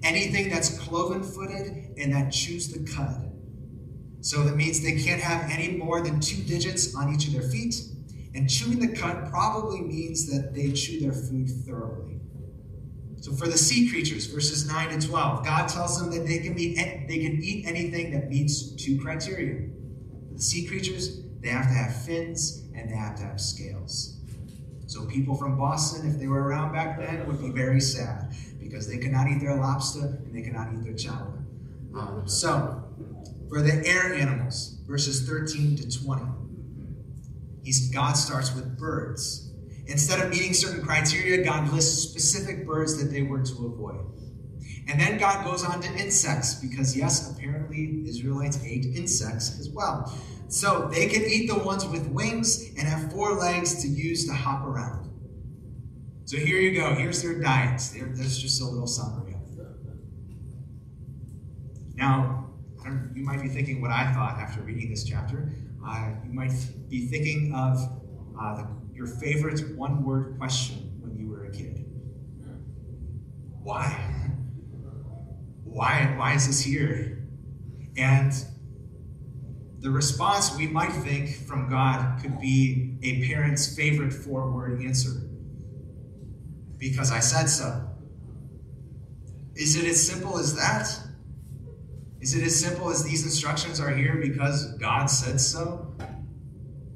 anything 0.04 0.50
that's 0.50 0.78
cloven 0.80 1.24
footed 1.24 1.94
and 1.98 2.14
that 2.14 2.32
chews 2.32 2.68
the 2.68 2.80
cud. 2.92 3.27
So 4.22 4.44
that 4.44 4.56
means 4.56 4.82
they 4.82 5.02
can't 5.02 5.22
have 5.22 5.50
any 5.50 5.78
more 5.78 6.02
than 6.02 6.20
two 6.20 6.42
digits 6.44 6.96
on 6.96 7.14
each 7.14 7.28
of 7.28 7.34
their 7.34 7.50
feet 7.50 7.76
and 8.38 8.48
chewing 8.48 8.78
the 8.78 8.96
cud 8.96 9.32
probably 9.32 9.82
means 9.82 10.32
that 10.32 10.54
they 10.54 10.72
chew 10.72 11.00
their 11.00 11.12
food 11.12 11.50
thoroughly. 11.66 12.20
So 13.20 13.32
for 13.32 13.48
the 13.48 13.58
sea 13.58 13.90
creatures, 13.90 14.28
verses 14.28 14.68
9 14.72 15.00
to 15.00 15.08
12, 15.08 15.44
God 15.44 15.68
tells 15.68 16.00
them 16.00 16.12
that 16.12 16.28
they 16.28 16.38
can, 16.38 16.58
eat, 16.58 16.76
they 17.08 17.18
can 17.18 17.42
eat 17.42 17.66
anything 17.66 18.12
that 18.12 18.30
meets 18.30 18.74
two 18.74 19.00
criteria. 19.00 19.70
For 20.28 20.36
the 20.36 20.42
sea 20.42 20.68
creatures, 20.68 21.22
they 21.42 21.50
have 21.50 21.66
to 21.66 21.74
have 21.74 22.04
fins 22.04 22.64
and 22.76 22.92
they 22.92 22.96
have 22.96 23.16
to 23.16 23.24
have 23.24 23.42
scales. 23.42 24.20
So 24.86 25.06
people 25.06 25.36
from 25.36 25.58
Boston, 25.58 26.08
if 26.08 26.20
they 26.20 26.28
were 26.28 26.44
around 26.44 26.74
back 26.74 27.00
then, 27.00 27.26
would 27.28 27.42
be 27.42 27.50
very 27.50 27.82
sad 27.82 28.36
because 28.60 28.88
they 28.88 29.00
could 29.00 29.12
not 29.12 29.28
eat 29.28 29.40
their 29.40 29.56
lobster 29.56 30.06
and 30.06 30.36
they 30.36 30.44
could 30.44 30.54
not 30.54 30.72
eat 30.74 30.84
their 30.84 30.94
chowder. 30.94 31.44
Um, 31.96 32.22
so, 32.28 32.87
for 33.50 33.62
the 33.62 33.86
air 33.86 34.14
animals, 34.14 34.80
verses 34.88 35.28
13 35.28 35.78
to 35.78 36.04
20, 36.06 36.24
he's, 37.64 37.90
God 37.92 38.14
starts 38.14 38.54
with 38.54 38.78
birds. 38.78 39.52
Instead 39.88 40.20
of 40.20 40.30
meeting 40.30 40.54
certain 40.54 40.84
criteria, 40.84 41.44
God 41.44 41.72
lists 41.72 42.10
specific 42.10 42.66
birds 42.66 43.02
that 43.02 43.12
they 43.12 43.22
were 43.22 43.42
to 43.42 43.66
avoid. 43.66 44.06
And 44.90 45.00
then 45.00 45.18
God 45.18 45.46
goes 45.46 45.64
on 45.64 45.82
to 45.82 45.94
insects, 45.98 46.56
because 46.56 46.96
yes, 46.96 47.32
apparently 47.32 48.04
Israelites 48.08 48.60
ate 48.64 48.86
insects 48.86 49.60
as 49.60 49.70
well. 49.70 50.14
So 50.50 50.90
they 50.94 51.08
can 51.08 51.24
eat 51.24 51.48
the 51.48 51.60
ones 51.60 51.86
with 51.86 52.08
wings 52.08 52.70
and 52.78 52.88
have 52.88 53.12
four 53.12 53.34
legs 53.34 53.82
to 53.82 53.88
use 53.88 54.26
to 54.28 54.34
hop 54.34 54.66
around. 54.66 55.10
So 56.26 56.38
here 56.38 56.60
you 56.60 56.78
go. 56.80 56.94
Here's 56.94 57.22
their 57.22 57.40
diets. 57.40 57.90
There's 57.92 58.38
just 58.38 58.62
a 58.62 58.66
little 58.66 58.88
summary 58.88 59.34
of. 59.34 59.38
Now, 61.96 62.37
you 63.18 63.24
might 63.24 63.42
be 63.42 63.48
thinking 63.48 63.82
what 63.82 63.90
I 63.90 64.14
thought 64.14 64.38
after 64.38 64.62
reading 64.62 64.92
this 64.92 65.04
chapter. 65.04 65.52
Uh, 65.84 66.12
you 66.24 66.32
might 66.32 66.52
be 66.88 67.08
thinking 67.08 67.52
of 67.56 67.78
uh, 68.40 68.56
the, 68.56 68.68
your 68.94 69.08
favorite 69.08 69.76
one 69.76 70.04
word 70.04 70.38
question 70.38 70.92
when 71.00 71.18
you 71.18 71.28
were 71.28 71.46
a 71.46 71.52
kid. 71.52 71.84
Why? 73.64 73.90
Why, 75.64 76.14
why 76.16 76.36
is 76.36 76.46
this 76.46 76.62
here? 76.62 77.28
And 77.98 78.32
the 79.80 79.90
response 79.90 80.56
we 80.56 80.68
might 80.68 80.92
think 80.92 81.38
from 81.48 81.70
God 81.70 82.22
could 82.22 82.40
be 82.40 82.98
a 83.02 83.26
parent's 83.28 83.76
favorite 83.76 84.14
four 84.14 84.52
word 84.52 84.80
answer 84.84 85.28
because 86.78 87.12
I 87.12 87.20
said 87.20 87.48
so. 87.48 87.90
Is 89.56 89.76
it 89.76 89.86
as 89.86 90.08
simple 90.08 90.38
as 90.38 90.56
that? 90.56 91.07
Is 92.20 92.36
it 92.36 92.44
as 92.44 92.60
simple 92.60 92.90
as 92.90 93.04
these 93.04 93.24
instructions 93.24 93.80
are 93.80 93.90
here 93.90 94.16
because 94.22 94.74
God 94.78 95.06
said 95.08 95.40
so? 95.40 95.96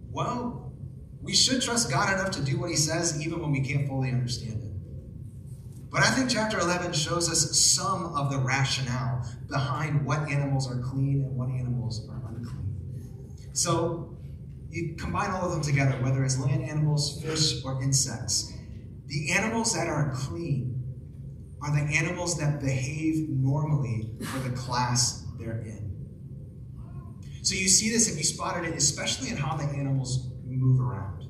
Well, 0.10 0.74
we 1.22 1.34
should 1.34 1.62
trust 1.62 1.92
God 1.92 2.14
enough 2.14 2.32
to 2.32 2.44
do 2.44 2.60
what 2.60 2.70
He 2.70 2.76
says 2.76 3.24
even 3.24 3.40
when 3.40 3.52
we 3.52 3.62
can't 3.62 3.88
fully 3.88 4.10
understand 4.10 4.64
it. 4.64 4.72
But 5.92 6.02
I 6.04 6.12
think 6.12 6.30
chapter 6.30 6.58
11 6.58 6.94
shows 6.94 7.30
us 7.30 7.60
some 7.60 8.16
of 8.16 8.32
the 8.32 8.40
rationale 8.40 9.28
behind 9.50 10.06
what 10.06 10.30
animals 10.30 10.72
are 10.72 10.80
clean 10.80 11.26
and 11.26 11.38
what 11.38 11.50
animals 11.50 12.08
are 12.10 12.22
unclean. 12.30 13.30
so 13.54 14.18
you 14.70 14.96
combine 14.98 15.32
all 15.32 15.46
of 15.46 15.52
them 15.52 15.62
together, 15.62 15.92
whether 16.02 16.24
it's 16.24 16.40
land 16.40 16.64
animals, 16.64 17.22
fish, 17.22 17.62
or 17.66 17.84
insects. 17.84 18.54
The 19.08 19.32
animals 19.34 19.74
that 19.74 19.88
are 19.88 20.14
clean 20.16 20.81
are 21.62 21.72
the 21.72 21.96
animals 21.96 22.38
that 22.40 22.60
behave 22.60 23.30
normally 23.30 24.10
for 24.24 24.40
the 24.40 24.56
class 24.56 25.26
they're 25.40 25.62
in. 25.62 25.92
So 27.44 27.56
you 27.56 27.68
see 27.68 27.90
this 27.90 28.10
if 28.10 28.18
you 28.18 28.24
spotted 28.24 28.68
it, 28.68 28.76
especially 28.76 29.30
in 29.30 29.38
how 29.38 29.58
the 29.58 29.64
animals 29.64 30.32
move 30.46 30.80
around. 30.80 31.28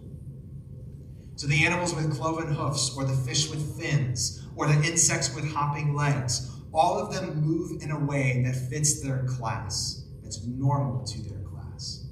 So 1.36 1.48
the 1.48 1.66
animals 1.66 1.96
with 1.96 2.16
cloven 2.16 2.54
hoofs, 2.54 2.96
or 2.96 3.06
the 3.06 3.16
fish 3.16 3.50
with 3.50 3.80
fins, 3.80 4.48
or 4.56 4.68
the 4.68 4.84
insects 4.84 5.34
with 5.34 5.52
hopping 5.52 5.96
legs, 5.96 6.52
all 6.74 7.00
of 7.00 7.14
them 7.14 7.42
move 7.42 7.82
in 7.82 7.92
a 7.92 8.00
way 8.00 8.44
that 8.46 8.56
fits 8.70 9.02
their 9.02 9.26
class, 9.26 10.06
that's 10.22 10.46
normal 10.46 11.04
to 11.06 11.22
their 11.24 11.40
class. 11.40 12.06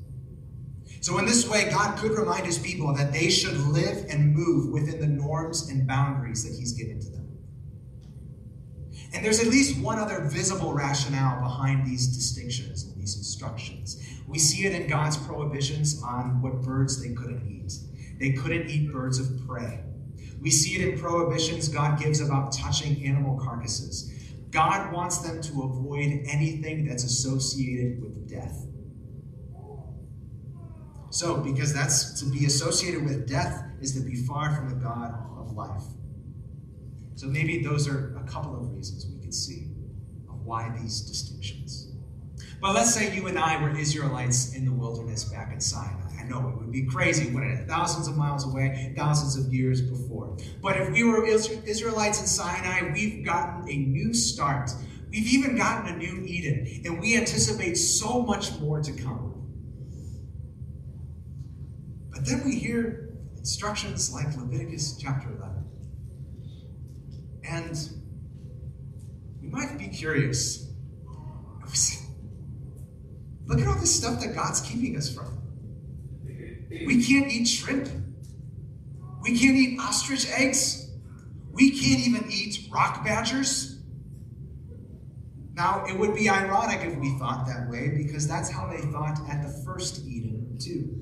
so, 1.02 1.18
in 1.20 1.26
this 1.26 1.48
way, 1.48 1.70
God 1.70 1.98
could 1.98 2.12
remind 2.12 2.46
his 2.46 2.58
people 2.58 2.94
that 2.96 3.14
they 3.14 3.30
should 3.30 3.58
live 3.68 4.06
and 4.10 4.34
move 4.34 4.72
within 4.72 5.00
the 5.00 5.08
norms 5.08 5.70
and 5.70 5.88
boundaries 5.88 6.44
that 6.44 6.58
he's 6.58 6.74
given 6.74 7.00
to 7.00 7.10
them. 7.12 7.19
And 9.14 9.26
there's 9.26 9.40
at 9.40 9.48
least 9.48 9.80
one 9.80 9.98
other 9.98 10.22
visible 10.22 10.74
rationale 10.74 11.42
behind 11.42 11.86
these 11.86 12.08
distinctions 12.08 12.84
and 12.84 12.96
these 13.02 13.18
instructions. 13.18 14.04
We 14.28 14.38
see 14.38 14.66
it 14.66 14.80
in 14.80 14.88
God's 14.88 15.18
prohibitions 15.18 16.02
on 16.04 16.42
what 16.42 16.62
birds 16.62 17.02
they 17.02 17.14
couldn't 17.14 17.48
eat. 17.50 17.60
They 18.20 18.34
couldn't 18.34 18.70
eat 18.70 18.92
birds 18.92 19.18
of 19.18 19.48
prey. 19.48 19.82
We 20.42 20.52
see 20.52 20.82
it 20.82 20.88
in 20.88 21.00
prohibitions 21.00 21.70
God 21.70 22.00
gives 22.00 22.22
about 22.22 22.52
touching 22.52 23.06
animal 23.06 23.40
carcasses. 23.40 24.12
God 24.52 24.92
wants 24.94 25.20
them 25.20 25.42
to 25.42 25.64
avoid 25.64 26.24
anything 26.28 26.86
that's 26.86 27.04
associated 27.04 28.02
with 28.02 28.28
death. 28.30 28.66
So, 31.12 31.38
because 31.38 31.74
that's 31.74 32.20
to 32.20 32.26
be 32.30 32.46
associated 32.46 33.04
with 33.04 33.28
death 33.28 33.64
is 33.82 33.94
to 33.96 34.02
be 34.02 34.16
far 34.16 34.56
from 34.56 34.70
the 34.70 34.76
God 34.76 35.16
of 35.38 35.54
life. 35.54 35.84
So, 37.16 37.28
maybe 37.28 37.64
those 37.64 37.88
are 37.88 38.16
couple 38.30 38.56
of 38.56 38.72
reasons 38.72 39.08
we 39.08 39.20
could 39.20 39.34
see 39.34 39.68
of 40.30 40.42
why 40.46 40.76
these 40.80 41.02
distinctions. 41.02 41.92
But 42.62 42.76
let's 42.76 42.94
say 42.94 43.16
you 43.16 43.28
and 43.28 43.40
I 43.40 43.62
were 43.62 43.78
Israelites 43.78 44.54
in 44.54 44.66
the 44.66 44.72
wilderness 44.72 45.24
back 45.24 45.54
in 45.54 45.62
Sinai. 45.62 46.10
I 46.20 46.24
know 46.24 46.50
it 46.50 46.58
would 46.58 46.72
be 46.72 46.86
crazy, 46.86 47.32
wouldn't 47.32 47.60
it? 47.60 47.68
Thousands 47.68 48.08
of 48.08 48.18
miles 48.18 48.46
away, 48.46 48.94
thousands 48.98 49.38
of 49.38 49.54
years 49.54 49.82
before. 49.82 50.38
But 50.62 50.78
if 50.78 50.92
we 50.92 51.04
were 51.04 51.26
Israelites 51.26 52.20
in 52.20 52.28
Sinai, 52.28 52.92
we've 52.92 53.26
gotten 53.26 53.70
a 53.70 53.78
new 53.78 54.14
start. 54.14 54.72
We've 55.10 55.28
even 55.34 55.56
gotten 55.56 55.94
a 55.94 55.98
new 55.98 56.24
Eden, 56.26 56.82
and 56.86 57.00
we 57.00 57.18
anticipate 57.18 57.76
so 57.76 58.22
much 58.22 58.60
more 58.60 58.82
to 58.82 58.92
come. 58.92 59.30
But 62.12 62.26
then 62.26 62.44
we 62.44 62.56
hear 62.56 63.10
instructions 63.38 64.14
like 64.14 64.36
Leviticus 64.36 64.98
chapter 64.98 65.30
11. 65.30 65.64
And 67.46 67.90
we 69.50 69.60
might 69.60 69.78
be 69.78 69.88
curious. 69.88 70.68
Look 73.46 73.60
at 73.60 73.68
all 73.68 73.80
this 73.80 73.96
stuff 73.96 74.22
that 74.22 74.36
God's 74.36 74.62
keeping 74.62 74.96
us 74.96 75.12
from. 75.12 75.42
We 76.70 77.04
can't 77.04 77.32
eat 77.32 77.48
shrimp. 77.48 77.90
We 79.22 79.38
can't 79.40 79.56
eat 79.58 79.80
ostrich 79.80 80.28
eggs. 80.30 80.92
We 81.52 81.72
can't 81.72 82.06
even 82.08 82.32
eat 82.32 82.70
rock 82.72 83.04
badgers. 83.04 83.80
Now, 85.56 85.84
it 85.86 85.98
would 85.98 86.14
be 86.14 86.30
ironic 86.30 86.82
if 86.86 86.96
we 86.98 87.18
thought 87.18 87.48
that 87.48 87.70
way 87.70 87.90
because 87.90 88.28
that's 88.28 88.50
how 88.50 88.68
they 88.68 88.82
thought 88.92 89.20
at 89.30 89.42
the 89.42 89.50
first 89.66 90.06
Eden, 90.06 90.58
too. 90.60 90.96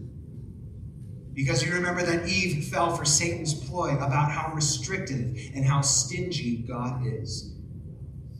Because 1.33 1.63
you 1.63 1.73
remember 1.73 2.01
that 2.01 2.27
Eve 2.27 2.65
fell 2.67 2.95
for 2.95 3.05
Satan's 3.05 3.53
ploy 3.53 3.95
about 3.97 4.31
how 4.31 4.53
restrictive 4.53 5.37
and 5.53 5.65
how 5.65 5.81
stingy 5.81 6.65
God 6.67 7.05
is. 7.05 7.56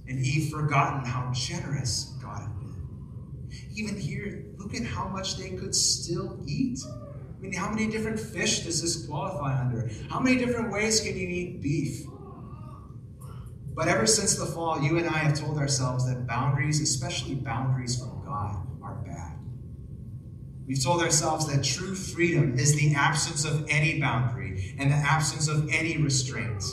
And 0.08 0.20
Eve 0.20 0.52
forgotten 0.52 1.06
how 1.06 1.32
generous 1.34 2.16
God 2.22 2.42
had 2.42 2.60
been. 2.60 3.50
Even 3.76 3.98
here, 3.98 4.46
look 4.58 4.74
at 4.74 4.84
how 4.84 5.08
much 5.08 5.38
they 5.38 5.50
could 5.52 5.76
still 5.76 6.40
eat. 6.46 6.80
I 6.86 7.42
mean, 7.42 7.54
how 7.54 7.70
many 7.70 7.88
different 7.88 8.20
fish 8.20 8.62
does 8.62 8.82
this 8.82 9.06
qualify 9.06 9.60
under? 9.60 9.90
How 10.10 10.20
many 10.20 10.38
different 10.38 10.72
ways 10.72 11.02
can 11.02 11.18
you 11.18 11.28
eat 11.28 11.62
beef? 11.62 12.06
But 13.76 13.88
ever 13.90 14.08
since 14.08 14.36
the 14.36 14.48
fall, 14.48 14.82
you 14.82 14.98
and 14.98 15.08
I 15.08 15.20
have 15.20 15.40
told 15.40 15.60
ourselves 15.60 16.08
that 16.08 16.26
boundaries, 16.26 16.82
especially 16.82 17.36
boundaries 17.36 18.00
from 18.00 18.24
God, 18.26 18.66
are 18.82 18.96
bad. 19.06 19.38
We've 20.66 20.84
told 20.84 21.02
ourselves 21.04 21.46
that 21.48 21.64
true 21.64 21.94
freedom 21.94 22.58
is 22.58 22.76
the 22.76 22.96
absence 22.96 23.46
of 23.46 23.68
any 23.70 24.00
boundary 24.02 24.76
and 24.80 24.92
the 24.92 24.96
absence 24.96 25.48
of 25.48 25.70
any 25.72 25.98
restraint. 25.98 26.64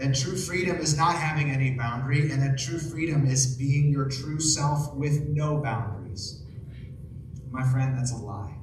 That 0.00 0.14
true 0.14 0.34
freedom 0.34 0.78
is 0.78 0.96
not 0.96 1.16
having 1.16 1.50
any 1.50 1.72
boundary, 1.72 2.30
and 2.30 2.40
that 2.40 2.56
true 2.58 2.78
freedom 2.78 3.26
is 3.26 3.54
being 3.58 3.92
your 3.92 4.08
true 4.08 4.40
self 4.40 4.94
with 4.94 5.28
no 5.28 5.58
boundaries. 5.58 6.42
My 7.50 7.62
friend, 7.70 7.98
that's 7.98 8.10
a 8.10 8.16
lie. 8.16 8.56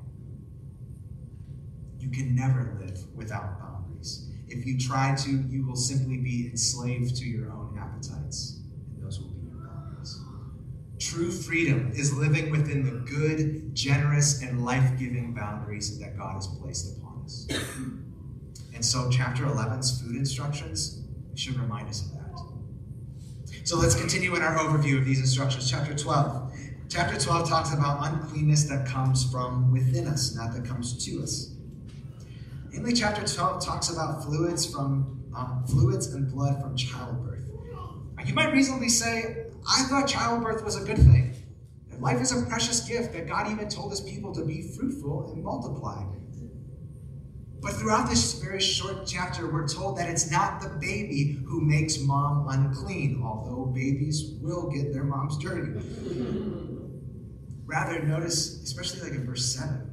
You 1.99 2.09
can 2.09 2.35
never 2.35 2.75
live 2.81 2.99
without 3.15 3.59
boundaries. 3.59 4.31
If 4.47 4.65
you 4.65 4.79
try 4.79 5.13
to, 5.13 5.29
you 5.29 5.63
will 5.63 5.75
simply 5.75 6.17
be 6.17 6.47
enslaved 6.49 7.15
to 7.17 7.25
your 7.25 7.51
own 7.51 7.77
appetites, 7.79 8.59
and 8.95 9.05
those 9.05 9.19
will 9.19 9.29
be 9.29 9.45
your 9.45 9.67
boundaries. 9.67 10.19
True 10.97 11.29
freedom 11.29 11.91
is 11.93 12.17
living 12.17 12.49
within 12.49 12.83
the 12.83 13.07
good, 13.11 13.75
generous, 13.75 14.41
and 14.41 14.65
life 14.65 14.97
giving 14.97 15.35
boundaries 15.35 15.99
that 15.99 16.17
God 16.17 16.33
has 16.33 16.47
placed 16.47 16.97
upon 16.97 17.21
us. 17.25 17.47
And 18.73 18.83
so, 18.83 19.07
chapter 19.11 19.43
11's 19.43 20.01
food 20.01 20.15
instructions 20.15 21.03
should 21.37 21.59
remind 21.59 21.89
us 21.89 22.05
of 22.05 22.11
that. 22.13 23.67
So, 23.67 23.77
let's 23.77 23.95
continue 23.95 24.35
in 24.35 24.41
our 24.41 24.57
overview 24.57 24.97
of 24.97 25.05
these 25.05 25.19
instructions. 25.19 25.69
Chapter 25.69 25.93
12. 25.93 26.53
Chapter 26.89 27.19
12 27.19 27.49
talks 27.49 27.73
about 27.73 27.99
uncleanness 28.01 28.63
that 28.65 28.87
comes 28.87 29.29
from 29.29 29.71
within 29.71 30.07
us, 30.07 30.35
not 30.35 30.53
that 30.53 30.65
comes 30.65 31.05
to 31.05 31.21
us. 31.21 31.53
Namely, 32.71 32.93
chapter 32.93 33.25
12 33.27 33.65
talks 33.65 33.89
about 33.89 34.23
fluids 34.23 34.65
from 34.65 35.25
uh, 35.35 35.63
fluids 35.65 36.07
and 36.07 36.31
blood 36.31 36.61
from 36.61 36.75
childbirth. 36.75 37.49
You 38.25 38.33
might 38.33 38.51
reasonably 38.51 38.89
say, 38.89 39.45
I 39.69 39.83
thought 39.83 40.07
childbirth 40.07 40.63
was 40.63 40.81
a 40.81 40.85
good 40.85 40.97
thing. 40.97 41.35
Life 41.99 42.21
is 42.21 42.31
a 42.31 42.45
precious 42.45 42.81
gift 42.81 43.13
that 43.13 43.27
God 43.27 43.49
even 43.51 43.69
told 43.69 43.91
his 43.91 44.01
people 44.01 44.33
to 44.35 44.45
be 44.45 44.61
fruitful 44.61 45.31
and 45.31 45.43
multiply. 45.43 46.03
But 47.61 47.73
throughout 47.73 48.09
this 48.09 48.33
very 48.41 48.61
short 48.61 49.07
chapter, 49.07 49.51
we're 49.51 49.67
told 49.67 49.97
that 49.97 50.09
it's 50.09 50.29
not 50.29 50.61
the 50.61 50.69
baby 50.69 51.39
who 51.45 51.61
makes 51.61 51.99
mom 51.99 52.47
unclean, 52.49 53.21
although 53.23 53.65
babies 53.65 54.33
will 54.41 54.69
get 54.69 54.93
their 54.93 55.03
moms 55.03 55.37
dirty. 55.37 55.71
Rather, 57.65 58.01
notice, 58.03 58.61
especially 58.63 59.01
like 59.01 59.11
in 59.11 59.25
verse 59.25 59.53
7, 59.55 59.91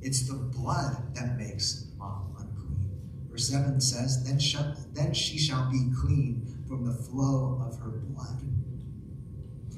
it's 0.00 0.28
the 0.28 0.34
blood 0.34 1.14
that 1.14 1.36
makes 1.36 1.86
mom 1.96 2.34
unclean. 2.38 3.28
Verse 3.30 3.48
7 3.48 3.80
says, 3.80 4.24
Then, 4.24 4.38
shall, 4.38 4.74
then 4.92 5.12
she 5.12 5.38
shall 5.38 5.70
be 5.70 5.90
clean 6.00 6.64
from 6.68 6.84
the 6.84 6.94
flow 6.94 7.60
of 7.66 7.78
her 7.80 7.90
blood. 7.90 8.40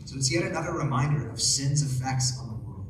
So 0.04 0.16
it's 0.16 0.32
yet 0.32 0.44
another 0.44 0.72
reminder 0.72 1.28
of 1.30 1.40
sin's 1.40 1.82
effects 1.82 2.38
on 2.38 2.48
the 2.48 2.54
world. 2.54 2.86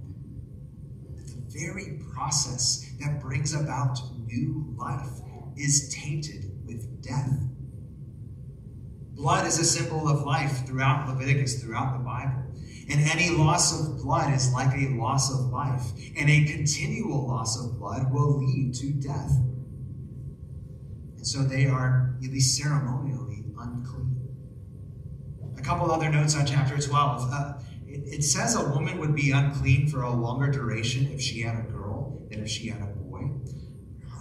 That 1.16 1.26
the 1.26 1.58
very 1.58 2.00
process 2.12 2.84
that 3.00 3.20
brings 3.20 3.54
about 3.54 3.98
new 4.34 4.74
life 4.76 5.20
is 5.56 5.94
tainted 5.94 6.50
with 6.64 7.02
death. 7.02 7.30
Blood 9.12 9.46
is 9.46 9.58
a 9.58 9.64
symbol 9.64 10.08
of 10.08 10.24
life 10.24 10.66
throughout 10.66 11.08
Leviticus, 11.08 11.62
throughout 11.62 11.96
the 11.96 12.04
Bible. 12.04 12.42
And 12.90 13.00
any 13.08 13.30
loss 13.30 13.72
of 13.72 14.02
blood 14.02 14.34
is 14.34 14.52
like 14.52 14.76
a 14.76 14.88
loss 14.90 15.32
of 15.32 15.46
life. 15.46 15.82
And 16.18 16.28
a 16.28 16.44
continual 16.44 17.26
loss 17.26 17.58
of 17.62 17.78
blood 17.78 18.12
will 18.12 18.38
lead 18.38 18.74
to 18.74 18.92
death. 18.92 19.32
And 21.16 21.26
so 21.26 21.44
they 21.44 21.66
are, 21.66 22.16
at 22.22 22.30
least 22.30 22.60
ceremonially, 22.60 23.44
unclean. 23.58 24.20
A 25.56 25.62
couple 25.62 25.90
other 25.90 26.10
notes 26.10 26.36
on 26.36 26.44
chapter 26.44 26.76
12. 26.76 27.30
Uh, 27.32 27.54
it, 27.86 28.18
it 28.18 28.24
says 28.24 28.56
a 28.56 28.68
woman 28.70 28.98
would 28.98 29.14
be 29.14 29.30
unclean 29.30 29.88
for 29.88 30.02
a 30.02 30.10
longer 30.10 30.50
duration 30.50 31.10
if 31.12 31.22
she 31.22 31.40
had 31.40 31.56
a 31.56 31.62
girl 31.62 32.20
than 32.28 32.42
if 32.42 32.50
she 32.50 32.68
had 32.68 32.82
a 32.82 32.93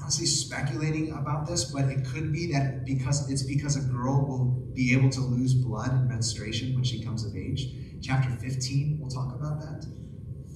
honestly 0.04 0.26
speculating 0.26 1.14
about 1.14 1.48
this, 1.48 1.72
but 1.72 1.86
it 1.86 2.06
could 2.06 2.34
be 2.34 2.52
that 2.52 2.84
because 2.84 3.30
it's 3.32 3.44
because 3.44 3.78
a 3.78 3.90
girl 3.90 4.26
will 4.28 4.46
be 4.74 4.94
able 4.94 5.10
to 5.10 5.22
lose 5.22 5.54
blood 5.54 5.92
in 5.94 6.08
menstruation 6.10 6.76
when 6.76 6.84
she 6.84 7.02
comes 7.02 7.26
of 7.26 7.38
age. 7.38 7.70
Chapter 8.02 8.30
15, 8.32 8.98
we'll 9.00 9.10
talk 9.10 9.34
about 9.34 9.62
that. 9.62 9.86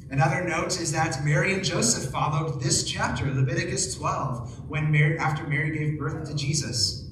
Another 0.10 0.44
note 0.44 0.80
is 0.82 0.92
that 0.92 1.24
Mary 1.24 1.54
and 1.54 1.64
Joseph 1.64 2.12
followed 2.12 2.62
this 2.62 2.84
chapter, 2.84 3.34
Leviticus 3.34 3.96
12, 3.96 4.70
when 4.70 4.92
Mary, 4.92 5.18
after 5.18 5.48
Mary 5.48 5.78
gave 5.78 5.98
birth 5.98 6.30
to 6.30 6.36
Jesus. 6.36 7.10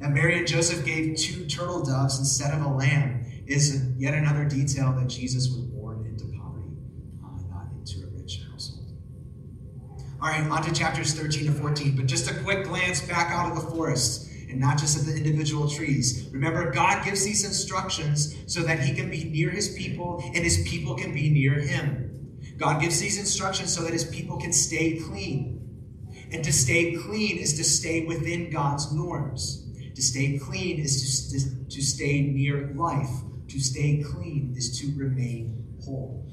And 0.00 0.14
Mary 0.14 0.38
and 0.38 0.46
Joseph 0.46 0.86
gave 0.86 1.16
two 1.16 1.44
turtle 1.46 1.84
doves 1.84 2.18
instead 2.18 2.54
of 2.54 2.64
a 2.64 2.68
lamb 2.68 3.26
is 3.46 3.82
yet 3.98 4.14
another 4.14 4.44
detail 4.44 4.92
that 4.92 5.08
Jesus 5.08 5.48
was 5.48 5.60
born 5.60 6.06
into 6.06 6.24
poverty, 6.38 6.68
uh, 7.22 7.28
not 7.50 7.66
into 7.76 8.06
a 8.06 8.10
rich 8.10 8.40
household. 8.50 8.92
All 10.20 10.28
right, 10.28 10.44
on 10.50 10.62
to 10.64 10.72
chapters 10.72 11.14
13 11.14 11.46
to 11.46 11.52
14, 11.52 11.94
but 11.94 12.06
just 12.06 12.28
a 12.28 12.34
quick 12.42 12.64
glance 12.64 13.00
back 13.00 13.30
out 13.30 13.52
of 13.52 13.54
the 13.54 13.70
forest 13.70 14.28
and 14.50 14.58
not 14.58 14.76
just 14.76 14.98
at 14.98 15.06
the 15.06 15.16
individual 15.16 15.70
trees. 15.70 16.28
Remember, 16.32 16.72
God 16.72 17.04
gives 17.04 17.24
these 17.24 17.44
instructions 17.44 18.34
so 18.52 18.62
that 18.62 18.80
he 18.80 18.96
can 18.96 19.10
be 19.10 19.24
near 19.24 19.48
his 19.48 19.68
people 19.76 20.20
and 20.34 20.42
his 20.42 20.66
people 20.68 20.96
can 20.96 21.14
be 21.14 21.30
near 21.30 21.54
him. 21.60 22.36
God 22.56 22.80
gives 22.80 22.98
these 22.98 23.16
instructions 23.16 23.72
so 23.72 23.84
that 23.84 23.92
his 23.92 24.06
people 24.06 24.38
can 24.38 24.52
stay 24.52 24.98
clean. 24.98 25.54
And 26.32 26.42
to 26.44 26.52
stay 26.52 26.96
clean 26.96 27.38
is 27.38 27.56
to 27.56 27.62
stay 27.62 28.04
within 28.04 28.50
God's 28.50 28.92
norms. 28.92 29.68
To 29.94 30.02
stay 30.02 30.36
clean 30.36 30.80
is 30.80 31.30
to, 31.30 31.38
to, 31.38 31.76
to 31.76 31.80
stay 31.82 32.22
near 32.22 32.72
life. 32.74 33.10
To 33.48 33.60
stay 33.60 34.02
clean 34.02 34.54
is 34.56 34.80
to 34.80 34.98
remain 34.98 35.76
whole. 35.84 36.26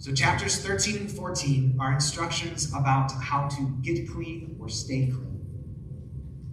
So, 0.00 0.12
chapters 0.12 0.64
13 0.64 0.96
and 0.96 1.10
14 1.10 1.76
are 1.80 1.92
instructions 1.92 2.72
about 2.72 3.10
how 3.20 3.48
to 3.48 3.76
get 3.82 4.08
clean 4.08 4.56
or 4.60 4.68
stay 4.68 5.06
clean. 5.06 5.44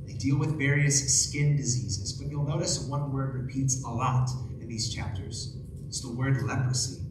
They 0.07 0.13
deal 0.13 0.37
with 0.37 0.57
various 0.57 1.23
skin 1.23 1.55
diseases, 1.55 2.13
but 2.13 2.31
you'll 2.31 2.47
notice 2.47 2.79
one 2.79 3.13
word 3.13 3.35
repeats 3.35 3.83
a 3.83 3.87
lot 3.87 4.31
in 4.59 4.67
these 4.67 4.91
chapters. 4.91 5.57
It's 5.85 6.01
the 6.01 6.11
word 6.11 6.41
leprosy. 6.41 7.03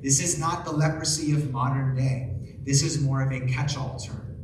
This 0.00 0.22
is 0.22 0.38
not 0.38 0.64
the 0.64 0.70
leprosy 0.70 1.32
of 1.32 1.50
modern 1.50 1.96
day. 1.96 2.58
This 2.64 2.84
is 2.84 3.00
more 3.00 3.20
of 3.22 3.32
a 3.32 3.40
catch 3.40 3.76
all 3.76 3.98
term, 3.98 4.36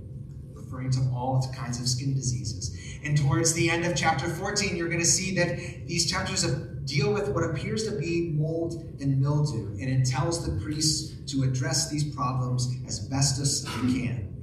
referring 0.52 0.90
to 0.92 1.00
all 1.14 1.48
kinds 1.56 1.80
of 1.80 1.86
skin 1.86 2.12
diseases. 2.12 2.76
And 3.04 3.16
towards 3.16 3.52
the 3.54 3.70
end 3.70 3.84
of 3.84 3.94
chapter 3.94 4.28
14, 4.28 4.74
you're 4.74 4.88
going 4.88 4.98
to 4.98 5.06
see 5.06 5.36
that 5.36 5.58
these 5.86 6.10
chapters 6.10 6.44
deal 6.88 7.12
with 7.12 7.28
what 7.28 7.44
appears 7.44 7.86
to 7.86 7.92
be 7.98 8.32
mold 8.34 8.96
and 9.00 9.20
mildew, 9.20 9.66
and 9.78 9.90
it 9.90 10.06
tells 10.06 10.44
the 10.44 10.58
priests 10.62 11.14
to 11.30 11.42
address 11.42 11.90
these 11.90 12.14
problems 12.14 12.74
as 12.86 12.98
best 13.08 13.38
as 13.40 13.64
they 13.64 13.70
can. 13.92 14.34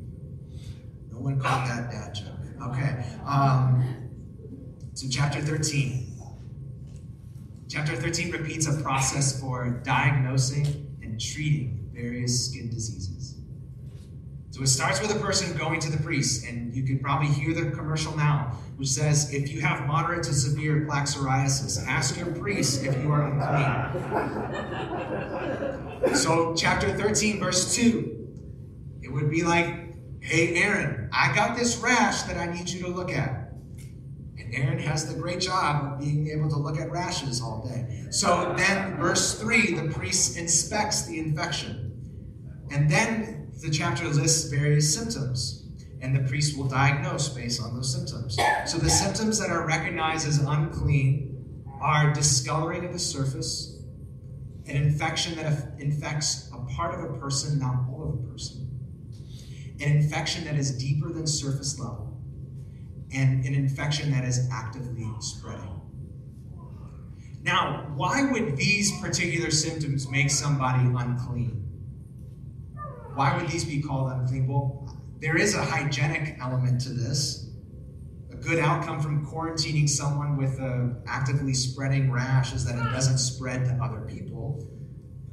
No 1.12 1.20
one 1.20 1.40
caught 1.40 1.68
that 1.68 1.92
dad 1.92 2.14
joke. 2.14 2.28
Okay. 2.70 3.04
Um, 3.26 3.84
so, 4.94 5.08
chapter 5.10 5.42
13. 5.42 6.04
Chapter 7.68 7.96
13 7.96 8.32
repeats 8.32 8.68
a 8.68 8.82
process 8.84 9.42
for 9.42 9.82
diagnosing 9.84 10.98
and 11.02 11.20
treating 11.20 11.90
various 11.92 12.46
skin 12.46 12.70
diseases. 12.70 13.36
So 14.52 14.62
it 14.62 14.68
starts 14.68 15.02
with 15.02 15.14
a 15.14 15.20
person 15.20 15.58
going 15.58 15.82
to 15.82 15.92
the 15.92 16.02
priest, 16.02 16.46
and 16.48 16.74
you 16.74 16.84
can 16.84 17.00
probably 17.00 17.28
hear 17.28 17.54
the 17.54 17.72
commercial 17.72 18.16
now, 18.16 18.58
which 18.76 18.90
says, 18.90 19.34
if 19.34 19.52
you 19.52 19.62
have 19.62 19.88
moderate 19.88 20.24
to 20.24 20.34
severe 20.34 20.86
plaque 20.86 21.06
psoriasis, 21.06 21.82
ask 21.88 22.18
your 22.18 22.34
priest 22.36 22.84
if 22.84 22.96
you 23.02 23.12
are 23.12 23.24
unclean. 23.24 23.36
so, 26.16 26.54
chapter 26.56 26.96
13, 26.98 27.40
verse 27.40 27.76
2, 27.76 28.12
it 29.02 29.12
would 29.12 29.30
be 29.30 29.44
like, 29.44 29.96
hey, 30.20 30.56
Aaron, 30.56 31.10
I 31.14 31.34
got 31.34 31.56
this 31.56 31.78
rash 31.78 32.24
that 32.24 32.38
I 32.38 32.52
need 32.52 32.70
you 32.70 32.82
to 32.84 32.90
look 32.90 33.12
at. 33.12 33.54
And 34.38 34.54
Aaron 34.54 34.80
has 34.80 35.08
the 35.08 35.20
great 35.20 35.40
job 35.40 35.94
of 35.94 36.00
being 36.00 36.30
able 36.30 36.50
to 36.50 36.58
look 36.58 36.80
at 36.80 36.92
rashes 36.92 37.42
all 37.42 37.66
day. 37.66 38.08
So 38.10 38.54
then, 38.58 38.98
verse 38.98 39.40
3, 39.40 39.76
the 39.76 39.94
priest 39.94 40.38
inspects 40.38 41.04
the 41.04 41.20
infection. 41.20 41.94
And 42.72 42.90
then 42.90 43.52
the 43.62 43.70
chapter 43.70 44.10
lists 44.10 44.50
various 44.50 44.94
symptoms, 44.94 45.65
and 46.06 46.16
the 46.16 46.30
priest 46.30 46.56
will 46.56 46.68
diagnose 46.68 47.30
based 47.30 47.60
on 47.60 47.76
those 47.76 47.92
symptoms. 47.92 48.38
So 48.68 48.78
the 48.78 48.92
symptoms 48.92 49.40
that 49.40 49.50
are 49.50 49.66
recognized 49.66 50.28
as 50.28 50.38
unclean 50.38 51.64
are 51.82 52.14
discoloring 52.14 52.86
of 52.86 52.94
the 52.94 53.00
surface, 53.00 53.82
an 54.68 54.76
infection 54.76 55.36
that 55.38 55.80
infects 55.80 56.52
a 56.54 56.58
part 56.76 56.94
of 56.94 57.10
a 57.10 57.18
person, 57.18 57.58
not 57.58 57.90
all 57.90 58.04
of 58.04 58.24
a 58.24 58.32
person, 58.32 58.70
an 59.82 59.92
infection 59.98 60.46
that 60.46 60.56
is 60.56 60.78
deeper 60.78 61.12
than 61.12 61.26
surface 61.26 61.80
level, 61.80 62.22
and 63.12 63.44
an 63.44 63.56
infection 63.56 64.12
that 64.12 64.24
is 64.24 64.48
actively 64.52 65.08
spreading. 65.22 65.82
Now, 67.42 67.92
why 67.96 68.30
would 68.32 68.58
these 68.58 69.00
particular 69.02 69.50
symptoms 69.50 70.08
make 70.08 70.30
somebody 70.30 70.84
unclean? 70.84 71.64
Why 73.16 73.38
would 73.38 73.50
these 73.50 73.66
be 73.66 73.82
called 73.82 74.12
unclean? 74.12 74.48
Well, 74.48 74.85
there 75.20 75.38
is 75.38 75.56
a 75.56 75.64
hygienic 75.64 76.38
element 76.42 76.82
to 76.82 76.90
this. 76.90 77.50
A 78.32 78.36
good 78.36 78.60
outcome 78.60 79.00
from 79.00 79.26
quarantining 79.26 79.88
someone 79.88 80.38
with 80.38 80.60
a 80.60 81.02
actively 81.08 81.54
spreading 81.54 82.12
rash 82.12 82.54
is 82.54 82.66
that 82.66 82.76
it 82.76 82.92
doesn't 82.92 83.18
spread 83.18 83.66
to 83.66 83.84
other 83.84 84.02
people. 84.02 84.68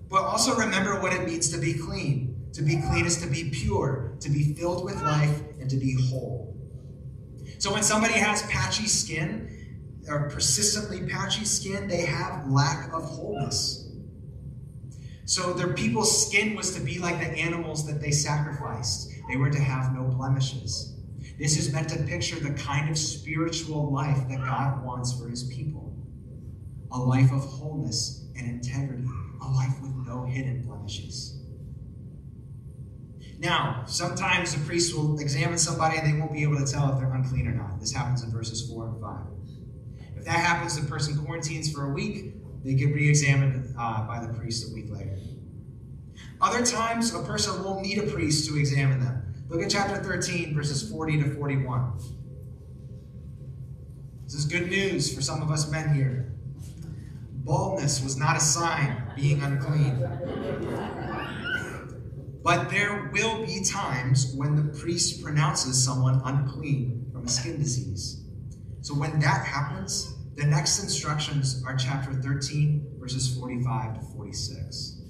But 0.09 0.23
also 0.23 0.55
remember 0.55 1.01
what 1.01 1.13
it 1.13 1.27
means 1.27 1.49
to 1.51 1.59
be 1.59 1.75
clean. 1.75 2.37
To 2.53 2.63
be 2.63 2.81
clean 2.83 3.07
is 3.07 3.21
to 3.23 3.29
be 3.29 3.51
pure, 3.51 4.17
to 4.21 4.29
be 4.29 4.55
filled 4.55 4.85
with 4.85 5.01
life, 5.03 5.41
and 5.59 5.71
to 5.71 5.77
be 5.77 5.97
whole. 6.09 6.55
So 7.59 7.73
when 7.73 7.83
somebody 7.83 8.15
has 8.15 8.43
patchy 8.43 8.87
skin, 8.87 9.49
or 10.09 10.29
persistently 10.29 11.07
patchy 11.09 11.45
skin, 11.45 11.89
they 11.89 12.05
have 12.05 12.51
lack 12.51 12.93
of 12.93 13.05
wholeness. 13.05 13.89
So 15.25 15.53
their 15.53 15.73
people's 15.73 16.27
skin 16.27 16.55
was 16.55 16.75
to 16.75 16.81
be 16.81 16.99
like 16.99 17.21
the 17.21 17.29
animals 17.29 17.87
that 17.87 18.01
they 18.01 18.11
sacrificed. 18.11 19.12
They 19.33 19.39
were 19.39 19.49
to 19.49 19.63
have 19.63 19.95
no 19.95 20.03
blemishes. 20.03 20.95
This 21.39 21.59
is 21.59 21.73
meant 21.73 21.89
to 21.89 22.03
picture 22.03 22.39
the 22.39 22.51
kind 22.51 22.91
of 22.91 22.99
spiritual 22.99 23.91
life 23.91 24.29
that 24.29 24.45
God 24.45 24.85
wants 24.85 25.19
for 25.19 25.27
his 25.27 25.45
people 25.45 25.97
a 26.91 26.99
life 26.99 27.33
of 27.33 27.41
wholeness 27.41 28.27
and 28.37 28.47
integrity, 28.47 29.09
a 29.41 29.49
life 29.49 29.81
with 29.81 29.95
no 30.07 30.27
hidden 30.27 30.67
blemishes. 30.67 31.41
Now, 33.39 33.85
sometimes 33.87 34.55
the 34.55 34.63
priest 34.67 34.95
will 34.95 35.19
examine 35.19 35.57
somebody 35.57 35.97
and 35.97 36.07
they 36.07 36.21
won't 36.21 36.35
be 36.35 36.43
able 36.43 36.63
to 36.63 36.71
tell 36.71 36.93
if 36.93 36.99
they're 36.99 37.11
unclean 37.11 37.47
or 37.47 37.55
not. 37.55 37.81
This 37.81 37.91
happens 37.91 38.23
in 38.23 38.31
verses 38.31 38.71
4 38.71 38.89
and 38.89 39.01
5. 39.01 39.17
If 40.19 40.25
that 40.27 40.41
happens, 40.41 40.79
the 40.79 40.87
person 40.87 41.17
quarantines 41.25 41.73
for 41.73 41.91
a 41.91 41.95
week, 41.95 42.35
they 42.63 42.75
get 42.75 42.95
re 42.95 43.09
examined 43.09 43.75
uh, 43.79 44.07
by 44.07 44.27
the 44.27 44.35
priest 44.35 44.71
a 44.71 44.75
week 44.75 44.91
later. 44.91 45.17
Other 46.43 46.67
times, 46.67 47.15
a 47.15 47.23
person 47.23 47.63
won't 47.65 47.83
need 47.83 47.99
a 47.99 48.03
priest 48.03 48.49
to 48.51 48.59
examine 48.59 49.01
them. 49.01 49.22
Look 49.53 49.61
at 49.61 49.69
chapter 49.69 50.03
13, 50.03 50.55
verses 50.55 50.91
40 50.91 51.25
to 51.25 51.35
41. 51.35 51.93
This 54.25 54.33
is 54.33 54.47
good 54.47 54.71
news 54.71 55.15
for 55.15 55.21
some 55.21 55.43
of 55.43 55.51
us 55.51 55.71
men 55.71 55.95
here. 55.95 56.33
Baldness 57.45 58.03
was 58.03 58.17
not 58.17 58.35
a 58.35 58.41
sign 58.41 59.13
being 59.15 59.43
unclean. 59.43 59.99
But 62.43 62.71
there 62.71 63.11
will 63.13 63.45
be 63.45 63.63
times 63.63 64.35
when 64.35 64.57
the 64.57 64.79
priest 64.79 65.23
pronounces 65.23 65.85
someone 65.85 66.23
unclean 66.25 67.11
from 67.13 67.27
a 67.27 67.29
skin 67.29 67.59
disease. 67.59 68.25
So 68.81 68.95
when 68.95 69.21
that 69.21 69.45
happens, 69.45 70.15
the 70.35 70.47
next 70.47 70.83
instructions 70.83 71.63
are 71.67 71.77
chapter 71.77 72.15
13, 72.15 72.97
verses 72.99 73.37
45 73.37 74.01
to 74.01 74.01
46. 74.17 75.02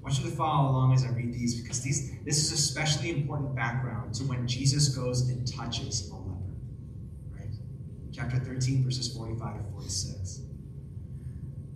I 0.00 0.02
want 0.02 0.18
you 0.18 0.30
to 0.30 0.36
follow 0.36 0.70
along 0.70 0.94
as 0.94 1.04
I 1.04 1.10
read 1.10 1.32
these 1.34 1.60
because 1.60 1.82
these, 1.82 2.12
this 2.24 2.38
is 2.38 2.52
especially 2.52 3.10
important 3.10 3.54
background 3.54 4.14
to 4.14 4.24
when 4.24 4.48
Jesus 4.48 4.88
goes 4.88 5.28
and 5.28 5.46
touches 5.46 6.10
a 6.10 6.14
leper. 6.14 6.54
Right? 7.36 7.50
Chapter 8.10 8.38
13, 8.38 8.82
verses 8.82 9.14
45 9.14 9.58
to 9.58 9.70
46. 9.72 10.40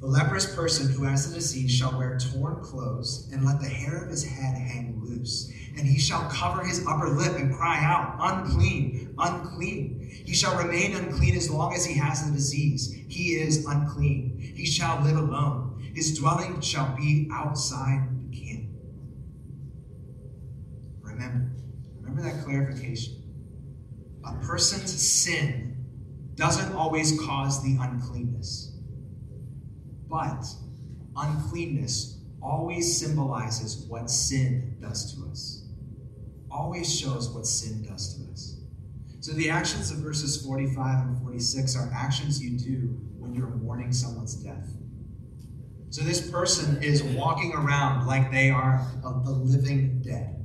The 0.04 0.10
leprous 0.10 0.54
person 0.54 0.92
who 0.92 1.04
has 1.04 1.30
the 1.30 1.34
disease 1.34 1.72
shall 1.72 1.96
wear 1.96 2.18
torn 2.18 2.62
clothes 2.62 3.30
and 3.32 3.42
let 3.42 3.58
the 3.60 3.68
hair 3.68 4.04
of 4.04 4.10
his 4.10 4.22
head 4.22 4.54
hang 4.54 5.00
loose. 5.02 5.50
And 5.78 5.86
he 5.86 5.98
shall 5.98 6.28
cover 6.30 6.62
his 6.62 6.86
upper 6.86 7.08
lip 7.08 7.36
and 7.36 7.54
cry 7.54 7.82
out, 7.82 8.16
Unclean, 8.20 9.14
unclean. 9.18 10.10
He 10.26 10.34
shall 10.34 10.58
remain 10.58 10.94
unclean 10.94 11.36
as 11.36 11.50
long 11.50 11.72
as 11.72 11.86
he 11.86 11.94
has 11.94 12.24
the 12.24 12.32
disease. 12.32 12.94
He 13.08 13.36
is 13.36 13.64
unclean. 13.64 14.38
He 14.54 14.66
shall 14.66 15.02
live 15.02 15.16
alone. 15.16 15.90
His 15.94 16.18
dwelling 16.18 16.60
shall 16.60 16.94
be 16.96 17.30
outside 17.32 18.06
the 18.30 18.36
camp. 18.36 18.68
Remember, 21.14 21.50
remember 22.00 22.22
that 22.22 22.44
clarification. 22.44 23.14
A 24.26 24.32
person's 24.44 24.90
sin 24.90 25.76
doesn't 26.34 26.74
always 26.74 27.18
cause 27.20 27.62
the 27.62 27.76
uncleanness. 27.80 28.72
But 30.08 30.44
uncleanness 31.16 32.18
always 32.42 32.98
symbolizes 32.98 33.86
what 33.88 34.10
sin 34.10 34.76
does 34.80 35.14
to 35.14 35.30
us, 35.30 35.66
always 36.50 36.92
shows 36.92 37.30
what 37.30 37.46
sin 37.46 37.82
does 37.82 38.16
to 38.16 38.32
us. 38.32 38.60
So 39.20 39.32
the 39.32 39.50
actions 39.50 39.90
of 39.90 39.98
verses 39.98 40.44
45 40.44 41.06
and 41.06 41.18
46 41.22 41.76
are 41.76 41.90
actions 41.94 42.42
you 42.42 42.58
do 42.58 43.00
when 43.18 43.34
you're 43.34 43.48
mourning 43.48 43.92
someone's 43.92 44.34
death. 44.34 44.68
So 45.90 46.02
this 46.02 46.28
person 46.30 46.82
is 46.82 47.02
walking 47.02 47.52
around 47.54 48.06
like 48.06 48.30
they 48.30 48.50
are 48.50 48.86
the 49.02 49.30
living 49.30 50.02
dead. 50.02 50.43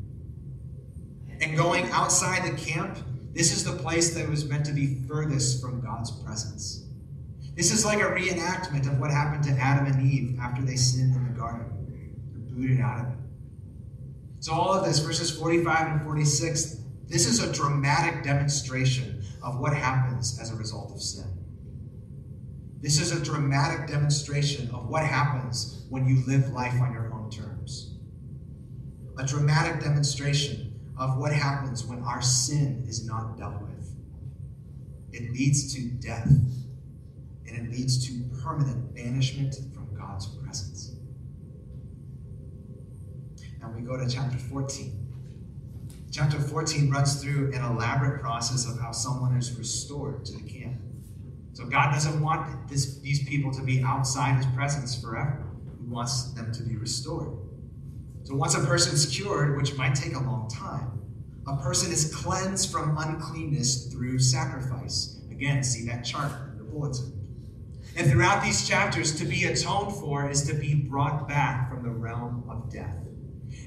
And 1.42 1.56
going 1.56 1.90
outside 1.92 2.52
the 2.52 2.58
camp, 2.58 2.98
this 3.34 3.56
is 3.56 3.64
the 3.64 3.74
place 3.74 4.14
that 4.16 4.28
was 4.28 4.46
meant 4.46 4.66
to 4.66 4.74
be 4.74 5.02
furthest 5.08 5.62
from 5.62 5.82
God's 5.82 6.12
presence. 6.12 6.86
This 7.56 7.72
is 7.72 7.86
like 7.86 8.00
a 8.00 8.04
reenactment 8.04 8.88
of 8.88 9.00
what 9.00 9.12
happened 9.12 9.44
to 9.46 9.52
Adam 9.52 9.86
and 9.86 10.12
Eve 10.12 10.38
after 10.40 10.62
they 10.62 10.76
sinned 10.76 11.16
in 11.16 11.24
the 11.26 11.40
garden. 11.40 11.66
They're 12.34 12.56
booted 12.56 12.82
out 12.82 13.06
of 13.06 13.12
it. 13.14 13.20
So, 14.42 14.54
all 14.54 14.74
of 14.74 14.86
this, 14.86 15.00
verses 15.00 15.38
45 15.38 15.88
and 15.88 16.02
46, 16.04 16.78
this 17.08 17.26
is 17.26 17.44
a 17.44 17.52
dramatic 17.52 18.24
demonstration 18.24 19.22
of 19.44 19.60
what 19.60 19.74
happens 19.74 20.40
as 20.40 20.52
a 20.52 20.56
result 20.56 20.92
of 20.92 21.02
sin. 21.02 21.26
This 22.82 23.02
is 23.02 23.12
a 23.12 23.24
dramatic 23.24 23.88
demonstration 23.88 24.70
of 24.72 24.88
what 24.88 25.04
happens 25.04 25.86
when 25.90 26.08
you 26.08 26.24
live 26.26 26.52
life 26.52 26.80
on 26.82 26.94
your 26.94 27.14
own 27.14 27.30
terms. 27.30 27.96
A 29.18 29.26
dramatic 29.26 29.82
demonstration 29.82 30.69
of 31.00 31.18
what 31.18 31.32
happens 31.32 31.86
when 31.86 32.04
our 32.04 32.22
sin 32.22 32.84
is 32.88 33.08
not 33.08 33.38
dealt 33.38 33.62
with. 33.62 33.96
It 35.14 35.32
leads 35.32 35.74
to 35.74 35.82
death 35.82 36.28
and 36.28 37.58
it 37.58 37.72
leads 37.72 38.06
to 38.08 38.42
permanent 38.44 38.94
banishment 38.94 39.56
from 39.74 39.96
God's 39.98 40.28
presence. 40.28 40.92
Now 43.62 43.72
we 43.76 43.82
go 43.82 43.98
to 43.98 44.08
chapter 44.08 44.38
14. 44.38 45.08
Chapter 46.12 46.40
14 46.40 46.92
runs 46.92 47.24
through 47.24 47.54
an 47.54 47.64
elaborate 47.64 48.22
process 48.22 48.70
of 48.70 48.80
how 48.80 48.92
someone 48.92 49.38
is 49.38 49.58
restored 49.58 50.26
to 50.26 50.34
the 50.34 50.42
camp. 50.42 50.76
So 51.54 51.66
God 51.66 51.92
doesn't 51.94 52.22
want 52.22 52.68
this, 52.68 53.00
these 53.00 53.28
people 53.28 53.54
to 53.54 53.62
be 53.62 53.82
outside 53.84 54.36
his 54.36 54.46
presence 54.48 55.00
forever. 55.00 55.46
He 55.80 55.88
wants 55.88 56.32
them 56.34 56.52
to 56.54 56.64
be 56.64 56.76
restored. 56.76 57.30
So 58.30 58.36
once 58.36 58.54
a 58.54 58.60
person 58.60 58.94
is 58.94 59.08
cured, 59.08 59.58
which 59.58 59.76
might 59.76 59.96
take 59.96 60.14
a 60.14 60.20
long 60.20 60.48
time, 60.48 61.02
a 61.48 61.58
person 61.58 61.92
is 61.92 62.14
cleansed 62.14 62.72
from 62.72 62.96
uncleanness 62.96 63.88
through 63.88 64.20
sacrifice. 64.20 65.20
Again, 65.32 65.64
see 65.64 65.88
that 65.88 66.06
chart 66.06 66.32
in 66.52 66.60
the 66.60 66.64
bulletin. 66.64 67.12
And 67.98 68.08
throughout 68.08 68.44
these 68.44 68.68
chapters, 68.68 69.18
to 69.18 69.26
be 69.26 69.46
atoned 69.46 69.96
for 69.96 70.30
is 70.30 70.46
to 70.48 70.54
be 70.54 70.76
brought 70.76 71.28
back 71.28 71.72
from 71.72 71.82
the 71.82 71.90
realm 71.90 72.44
of 72.48 72.72
death. 72.72 72.98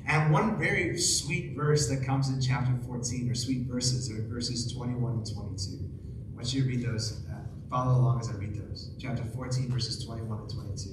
And 0.07 0.33
one 0.33 0.57
very 0.61 0.96
sweet 0.96 1.57
verse 1.57 1.88
that 1.88 2.07
comes 2.07 2.29
in 2.29 2.40
chapter 2.40 2.72
14, 2.87 3.29
or 3.29 3.35
sweet 3.35 3.66
verses, 3.66 4.12
are 4.12 4.22
verses 4.29 4.72
21 4.72 5.12
and 5.12 5.35
22. 5.35 5.72
I 5.75 6.37
want 6.37 6.55
you 6.55 6.62
to 6.62 6.68
read 6.68 6.87
those. 6.87 7.25
Uh, 7.29 7.35
follow 7.68 7.98
along 7.98 8.20
as 8.20 8.31
I 8.31 8.35
read 8.35 8.55
those. 8.55 8.90
Chapter 9.01 9.25
14, 9.25 9.72
verses 9.72 10.05
21 10.05 10.38
and 10.38 10.51
22. 10.51 10.90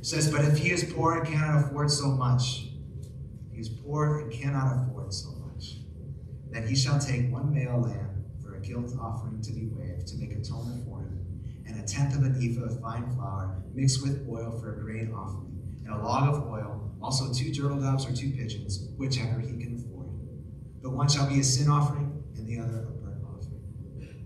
It 0.00 0.04
says, 0.04 0.32
But 0.32 0.44
if 0.44 0.58
he 0.58 0.72
is 0.72 0.92
poor 0.92 1.18
and 1.18 1.28
cannot 1.28 1.64
afford 1.64 1.92
so 1.92 2.08
much, 2.08 2.67
he 3.58 3.62
is 3.62 3.68
poor 3.70 4.20
and 4.20 4.30
cannot 4.30 4.72
afford 4.72 5.12
so 5.12 5.30
much, 5.32 5.78
then 6.50 6.64
he 6.64 6.76
shall 6.76 6.96
take 6.96 7.28
one 7.32 7.52
male 7.52 7.80
lamb 7.80 8.24
for 8.40 8.54
a 8.54 8.60
guilt 8.60 8.92
offering 9.00 9.42
to 9.42 9.52
be 9.52 9.66
waved 9.66 10.06
to 10.06 10.16
make 10.16 10.30
atonement 10.30 10.84
for 10.86 11.00
him 11.00 11.42
and 11.66 11.80
a 11.80 11.82
tenth 11.82 12.14
of 12.14 12.22
an 12.22 12.36
ephah 12.40 12.66
of 12.66 12.80
fine 12.80 13.10
flour 13.16 13.60
mixed 13.74 14.00
with 14.00 14.24
oil 14.30 14.56
for 14.60 14.76
a 14.76 14.80
grain 14.80 15.12
offering, 15.12 15.60
and 15.84 15.92
a 15.92 15.98
log 15.98 16.32
of 16.32 16.46
oil, 16.46 16.88
also 17.02 17.32
two 17.32 17.52
turtle 17.52 17.80
doves 17.80 18.06
or 18.06 18.12
two 18.12 18.30
pigeons, 18.30 18.90
whichever 18.96 19.40
he 19.40 19.56
can 19.56 19.74
afford. 19.74 20.06
The 20.80 20.88
one 20.88 21.08
shall 21.08 21.28
be 21.28 21.40
a 21.40 21.44
sin 21.44 21.68
offering, 21.68 22.22
and 22.36 22.46
the 22.46 22.60
other 22.60 22.78
a 22.78 22.92
burnt 22.92 23.24
offering. 23.24 24.24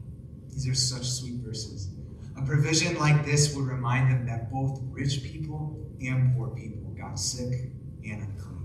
These 0.50 0.68
are 0.68 0.74
such 0.74 1.08
sweet 1.08 1.36
verses. 1.36 1.88
A 2.36 2.42
provision 2.42 2.98
like 2.98 3.24
this 3.24 3.56
would 3.56 3.64
remind 3.64 4.10
them 4.10 4.26
that 4.26 4.52
both 4.52 4.78
rich 4.90 5.22
people 5.22 5.90
and 6.02 6.36
poor 6.36 6.48
people 6.48 6.90
got 6.90 7.18
sick 7.18 7.72
and 8.04 8.22
unclean. 8.22 8.61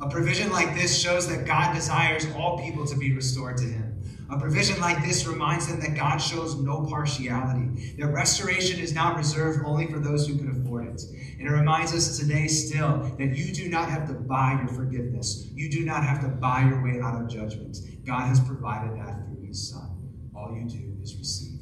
A 0.00 0.08
provision 0.08 0.50
like 0.50 0.74
this 0.74 0.96
shows 0.96 1.28
that 1.28 1.44
God 1.44 1.74
desires 1.74 2.26
all 2.36 2.62
people 2.62 2.86
to 2.86 2.96
be 2.96 3.12
restored 3.12 3.56
to 3.58 3.64
Him. 3.64 4.00
A 4.30 4.38
provision 4.38 4.78
like 4.80 5.02
this 5.04 5.26
reminds 5.26 5.66
them 5.66 5.80
that 5.80 5.96
God 5.96 6.18
shows 6.18 6.54
no 6.56 6.84
partiality, 6.86 7.94
that 7.98 8.08
restoration 8.08 8.78
is 8.78 8.92
not 8.92 9.16
reserved 9.16 9.64
only 9.64 9.86
for 9.86 9.98
those 9.98 10.28
who 10.28 10.36
can 10.36 10.50
afford 10.50 10.86
it. 10.86 11.02
And 11.38 11.48
it 11.48 11.50
reminds 11.50 11.94
us 11.94 12.18
today 12.18 12.46
still 12.46 12.98
that 13.18 13.34
you 13.36 13.52
do 13.52 13.70
not 13.70 13.88
have 13.88 14.06
to 14.08 14.14
buy 14.14 14.58
your 14.60 14.68
forgiveness. 14.68 15.48
You 15.54 15.70
do 15.70 15.84
not 15.84 16.04
have 16.04 16.20
to 16.20 16.28
buy 16.28 16.60
your 16.60 16.84
way 16.84 17.00
out 17.00 17.20
of 17.20 17.28
judgment. 17.28 17.78
God 18.04 18.26
has 18.26 18.38
provided 18.38 18.98
that 18.98 19.24
through 19.24 19.46
his 19.46 19.70
Son. 19.70 19.96
All 20.36 20.54
you 20.54 20.68
do 20.68 21.02
is 21.02 21.16
receive. 21.16 21.60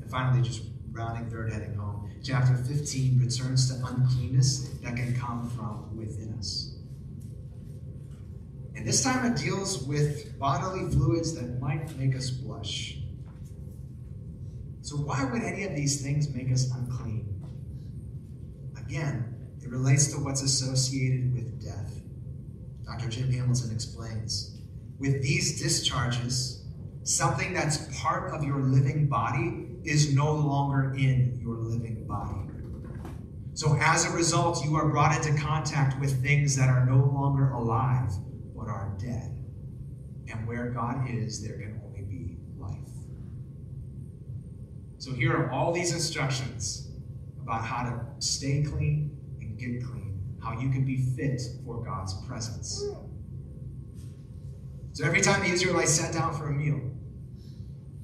And 0.00 0.10
finally, 0.10 0.42
just 0.42 0.71
rounding 0.92 1.30
third 1.30 1.52
heading 1.52 1.74
home, 1.74 2.10
chapter 2.22 2.54
15 2.54 3.18
returns 3.18 3.68
to 3.68 3.84
uncleanness 3.86 4.68
that 4.82 4.96
can 4.96 5.14
come 5.16 5.48
from 5.50 5.96
within 5.96 6.34
us. 6.38 6.76
And 8.74 8.86
this 8.86 9.02
time 9.02 9.32
it 9.32 9.38
deals 9.38 9.82
with 9.84 10.38
bodily 10.38 10.90
fluids 10.92 11.34
that 11.34 11.60
might 11.60 11.96
make 11.98 12.16
us 12.16 12.30
blush. 12.30 12.98
So, 14.80 14.96
why 14.96 15.24
would 15.24 15.42
any 15.42 15.64
of 15.64 15.76
these 15.76 16.02
things 16.02 16.28
make 16.34 16.50
us 16.52 16.70
unclean? 16.72 17.28
Again, 18.76 19.34
it 19.62 19.70
relates 19.70 20.12
to 20.12 20.18
what's 20.18 20.42
associated 20.42 21.32
with 21.32 21.64
death. 21.64 22.00
Dr. 22.84 23.08
Jim 23.08 23.30
Hamilton 23.32 23.70
explains 23.72 24.58
with 24.98 25.22
these 25.22 25.60
discharges, 25.60 26.64
something 27.02 27.52
that's 27.52 27.88
part 28.00 28.32
of 28.32 28.44
your 28.44 28.60
living 28.60 29.08
body 29.08 29.71
is 29.84 30.14
no 30.14 30.32
longer 30.34 30.94
in 30.94 31.38
your 31.40 31.56
living 31.56 32.06
body. 32.06 32.48
So, 33.54 33.76
as 33.80 34.06
a 34.06 34.10
result, 34.10 34.64
you 34.64 34.76
are 34.76 34.88
brought 34.88 35.16
into 35.16 35.38
contact 35.40 36.00
with 36.00 36.22
things 36.22 36.56
that 36.56 36.68
are 36.68 36.86
no 36.86 37.04
longer 37.12 37.50
alive 37.50 38.10
but 38.56 38.70
are 38.70 38.96
dead. 38.98 39.36
And 40.30 40.46
where 40.46 40.70
God 40.70 41.10
is, 41.10 41.42
there 41.46 41.58
can 41.58 41.80
only 41.84 42.02
be 42.02 42.38
life. 42.56 42.78
So 44.98 45.12
here 45.12 45.36
are 45.36 45.50
all 45.50 45.72
these 45.72 45.92
instructions 45.92 46.92
about 47.42 47.64
how 47.64 47.82
to 47.82 48.24
stay 48.24 48.62
clean 48.62 49.16
and 49.40 49.58
get 49.58 49.84
clean, 49.84 50.20
how 50.42 50.52
you 50.52 50.70
can 50.70 50.84
be 50.84 50.96
fit 51.16 51.42
for 51.66 51.84
God's 51.84 52.14
presence. 52.26 52.84
So 54.92 55.04
every 55.04 55.20
time 55.20 55.40
the 55.40 55.48
Israelites 55.48 55.90
sat 55.90 56.12
down 56.12 56.34
for 56.34 56.48
a 56.48 56.52
meal, 56.52 56.80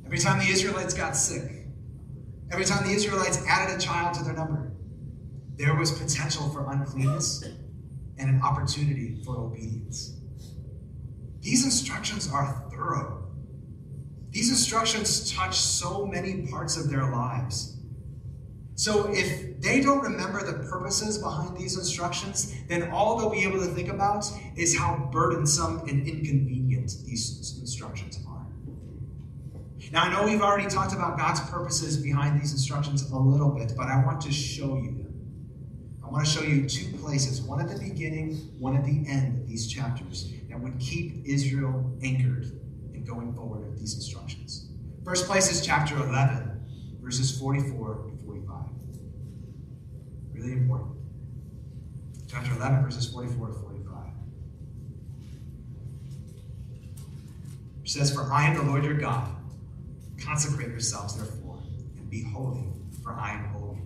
every 0.05 0.19
time 0.19 0.39
the 0.41 0.51
Israelites 0.51 0.93
got 0.93 1.17
sick, 1.17 1.58
every 2.51 2.65
time 2.65 2.87
the 2.87 2.93
Israelites 2.93 3.43
added 3.47 3.77
a 3.77 3.81
child 3.81 4.15
to 4.15 4.25
their 4.25 4.35
number, 4.35 4.73
there 5.57 5.75
was 5.75 5.93
potential 5.93 6.49
for 6.51 6.71
uncleanness 6.71 7.45
and 8.19 8.31
an 8.31 8.41
opportunity 8.43 9.21
for 9.25 9.37
obedience. 9.37 10.15
These 11.41 11.65
instructions 11.65 12.31
are 12.31 12.69
thorough. 12.71 13.25
These 14.31 14.51
instructions 14.51 15.33
touch 15.33 15.59
so 15.59 16.07
many 16.07 16.47
parts 16.47 16.77
of 16.77 16.91
their 16.91 17.11
lives. 17.11 17.79
So 18.75 19.11
if 19.13 19.61
they 19.61 19.81
don't 19.81 20.03
remember 20.03 20.45
the 20.45 20.69
purposes 20.69 21.19
behind 21.19 21.57
these 21.57 21.77
instructions, 21.77 22.55
then 22.69 22.91
all 22.93 23.19
they'll 23.19 23.31
be 23.31 23.43
able 23.43 23.59
to 23.59 23.75
think 23.75 23.89
about 23.89 24.25
is 24.57 24.79
how 24.79 25.09
burdensome 25.11 25.81
and 25.89 26.07
inconvenient 26.07 26.93
these 27.05 27.59
instructions. 27.59 28.08
Now, 29.91 30.03
I 30.03 30.13
know 30.13 30.25
we've 30.25 30.43
already 30.43 30.69
talked 30.69 30.93
about 30.93 31.17
God's 31.17 31.41
purposes 31.49 31.97
behind 31.97 32.41
these 32.41 32.53
instructions 32.53 33.11
a 33.11 33.17
little 33.17 33.49
bit, 33.49 33.73
but 33.77 33.89
I 33.89 34.05
want 34.05 34.21
to 34.23 34.33
show 34.33 34.77
you 34.77 34.93
them. 34.93 35.15
I 36.05 36.11
want 36.11 36.27
to 36.27 36.31
show 36.31 36.43
you 36.43 36.69
two 36.69 36.95
places, 36.99 37.41
one 37.41 37.61
at 37.61 37.69
the 37.69 37.79
beginning, 37.79 38.35
one 38.59 38.77
at 38.77 38.85
the 38.85 39.05
end 39.09 39.41
of 39.41 39.49
these 39.49 39.67
chapters, 39.67 40.31
that 40.51 40.61
would 40.61 40.79
keep 40.79 41.25
Israel 41.25 41.91
anchored 42.03 42.51
in 42.93 43.05
going 43.05 43.33
forward 43.35 43.67
with 43.69 43.79
these 43.79 43.95
instructions. 43.95 44.69
First 45.05 45.27
place 45.27 45.51
is 45.51 45.65
chapter 45.65 45.97
11, 45.97 46.99
verses 47.01 47.39
44 47.39 48.11
to 48.11 48.25
45. 48.25 48.57
Really 50.35 50.53
important. 50.53 50.97
Chapter 52.31 52.55
11, 52.57 52.83
verses 52.83 53.11
44 53.11 53.47
to 53.49 53.53
45. 53.55 53.97
Which 57.81 57.93
says, 57.93 58.13
For 58.13 58.31
I 58.31 58.45
am 58.49 58.57
the 58.57 58.63
Lord 58.63 58.85
your 58.85 58.95
God. 58.95 59.29
Consecrate 60.29 60.69
yourselves, 60.69 61.17
therefore, 61.17 61.59
and 61.97 62.11
be 62.11 62.23
holy, 62.23 62.67
for 63.03 63.15
I 63.15 63.31
am 63.31 63.47
holy. 63.47 63.81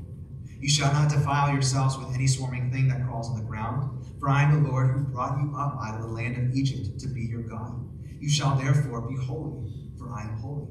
You 0.59 0.68
shall 0.68 0.92
not 0.92 1.09
defile 1.09 1.52
yourselves 1.52 1.96
with 1.96 2.12
any 2.16 2.26
swarming 2.26 2.72
thing 2.72 2.88
that 2.88 3.07
crawls 3.07 3.31
on 3.31 3.37
the 3.37 3.44
ground, 3.44 4.05
for 4.18 4.28
I 4.28 4.42
am 4.42 4.61
the 4.61 4.68
Lord 4.68 4.90
who 4.90 5.05
brought 5.05 5.38
you 5.38 5.55
up 5.57 5.78
out 5.81 5.94
of 5.94 6.02
the 6.02 6.09
land 6.09 6.37
of 6.37 6.52
Egypt 6.52 6.98
to 6.98 7.07
be 7.07 7.20
your 7.20 7.42
God. 7.42 7.88
You 8.18 8.28
shall 8.28 8.57
therefore 8.57 9.02
be 9.02 9.14
holy, 9.14 9.72
for 9.96 10.12
I 10.12 10.22
am 10.22 10.37
holy. 10.38 10.66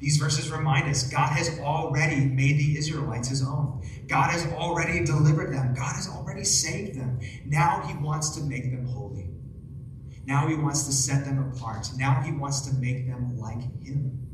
These 0.00 0.16
verses 0.16 0.50
remind 0.50 0.88
us 0.88 1.08
God 1.08 1.30
has 1.30 1.60
already 1.60 2.24
made 2.24 2.58
the 2.58 2.76
Israelites 2.76 3.28
his 3.28 3.46
own. 3.46 3.80
God 4.08 4.32
has 4.32 4.44
already 4.54 5.04
delivered 5.04 5.54
them. 5.54 5.72
God 5.72 5.94
has 5.94 6.08
already 6.08 6.42
saved 6.42 6.98
them. 6.98 7.20
Now 7.46 7.82
he 7.82 7.94
wants 7.94 8.30
to 8.30 8.42
make 8.42 8.72
them 8.72 8.86
holy. 8.86 9.30
Now 10.26 10.48
he 10.48 10.56
wants 10.56 10.82
to 10.86 10.92
set 10.92 11.24
them 11.24 11.52
apart. 11.52 11.90
Now 11.96 12.22
he 12.22 12.32
wants 12.32 12.62
to 12.62 12.74
make 12.74 13.06
them 13.06 13.38
like 13.38 13.62
him. 13.84 14.27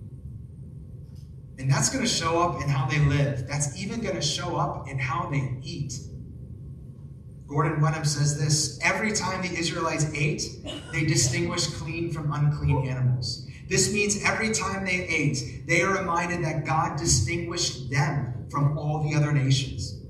And 1.59 1.71
that's 1.71 1.89
going 1.89 2.05
to 2.05 2.11
show 2.11 2.43
up 2.43 2.61
in 2.63 2.69
how 2.69 2.87
they 2.87 2.99
live. 2.99 3.47
That's 3.47 3.81
even 3.81 4.01
going 4.01 4.17
to 4.17 4.23
show 4.23 4.57
up 4.57 4.89
in 4.89 4.99
how 4.99 5.31
they 5.31 5.57
eat. 5.63 5.95
Gordon 7.47 7.81
Wenham 7.81 8.05
says 8.05 8.39
this 8.39 8.79
every 8.83 9.13
time 9.13 9.43
the 9.43 9.57
Israelites 9.57 10.07
ate, 10.15 10.43
they 10.93 11.05
distinguished 11.05 11.75
clean 11.75 12.13
from 12.13 12.33
unclean 12.33 12.89
animals. 12.89 13.47
This 13.69 13.93
means 13.93 14.23
every 14.25 14.53
time 14.53 14.85
they 14.85 15.07
ate, 15.07 15.67
they 15.67 15.83
are 15.83 15.97
reminded 15.97 16.45
that 16.45 16.65
God 16.65 16.99
distinguished 16.99 17.91
them 17.91 18.47
from 18.51 18.77
all 18.77 19.09
the 19.09 19.15
other 19.15 19.33
nations. 19.33 20.01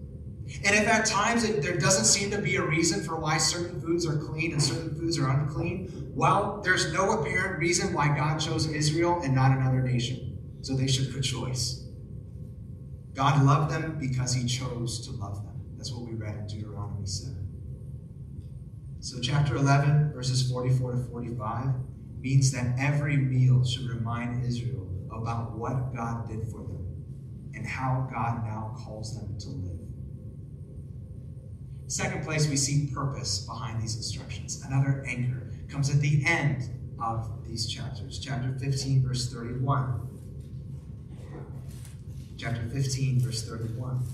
And 0.64 0.74
if 0.74 0.86
at 0.86 1.06
times 1.06 1.44
it, 1.44 1.62
there 1.62 1.76
doesn't 1.76 2.04
seem 2.04 2.30
to 2.30 2.38
be 2.38 2.56
a 2.56 2.62
reason 2.62 3.02
for 3.04 3.16
why 3.16 3.38
certain 3.38 3.80
foods 3.80 4.06
are 4.06 4.16
clean 4.16 4.52
and 4.52 4.62
certain 4.62 4.94
foods 4.94 5.18
are 5.18 5.28
unclean, 5.28 6.12
well, 6.14 6.60
there's 6.62 6.92
no 6.92 7.20
apparent 7.20 7.58
reason 7.58 7.92
why 7.92 8.16
God 8.16 8.38
chose 8.38 8.66
Israel 8.68 9.20
and 9.22 9.34
not 9.34 9.50
another 9.50 9.82
nation. 9.82 10.33
So 10.64 10.74
they 10.74 10.86
should 10.86 11.22
choice. 11.22 11.84
God 13.12 13.44
loved 13.44 13.70
them 13.70 13.98
because 14.00 14.32
he 14.32 14.48
chose 14.48 15.06
to 15.06 15.12
love 15.12 15.44
them. 15.44 15.60
That's 15.76 15.92
what 15.92 16.08
we 16.08 16.14
read 16.14 16.36
in 16.36 16.46
Deuteronomy 16.46 17.04
7. 17.04 17.36
So, 19.00 19.20
chapter 19.20 19.56
11, 19.56 20.14
verses 20.14 20.50
44 20.50 20.92
to 20.92 20.98
45 21.10 21.66
means 22.18 22.50
that 22.52 22.78
every 22.78 23.18
meal 23.18 23.62
should 23.62 23.90
remind 23.90 24.42
Israel 24.42 24.88
about 25.12 25.52
what 25.52 25.94
God 25.94 26.26
did 26.26 26.48
for 26.48 26.62
them 26.62 27.04
and 27.54 27.66
how 27.66 28.08
God 28.10 28.42
now 28.44 28.74
calls 28.78 29.20
them 29.20 29.38
to 29.40 29.48
live. 29.50 29.80
Second 31.88 32.24
place, 32.24 32.48
we 32.48 32.56
see 32.56 32.90
purpose 32.94 33.40
behind 33.46 33.82
these 33.82 33.96
instructions. 33.96 34.64
Another 34.64 35.04
anchor 35.06 35.52
comes 35.68 35.90
at 35.90 36.00
the 36.00 36.24
end 36.24 36.70
of 36.98 37.44
these 37.46 37.66
chapters. 37.66 38.18
Chapter 38.18 38.56
15, 38.58 39.06
verse 39.06 39.30
31. 39.30 40.13
Chapter 42.44 42.68
15, 42.68 43.20
verse 43.20 43.48
31. 43.48 44.06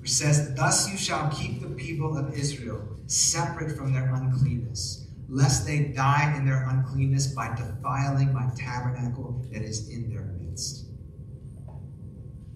Which 0.00 0.10
says, 0.10 0.54
Thus 0.54 0.90
you 0.90 0.96
shall 0.96 1.28
keep 1.30 1.60
the 1.60 1.68
people 1.68 2.16
of 2.16 2.32
Israel 2.32 2.82
separate 3.06 3.76
from 3.76 3.92
their 3.92 4.12
uncleanness 4.14 5.06
lest 5.28 5.66
they 5.66 5.80
die 5.88 6.34
in 6.36 6.46
their 6.46 6.68
uncleanness 6.68 7.28
by 7.28 7.48
defiling 7.54 8.32
my 8.32 8.48
tabernacle 8.56 9.44
that 9.52 9.62
is 9.62 9.88
in 9.88 10.08
their 10.08 10.22
midst. 10.40 10.86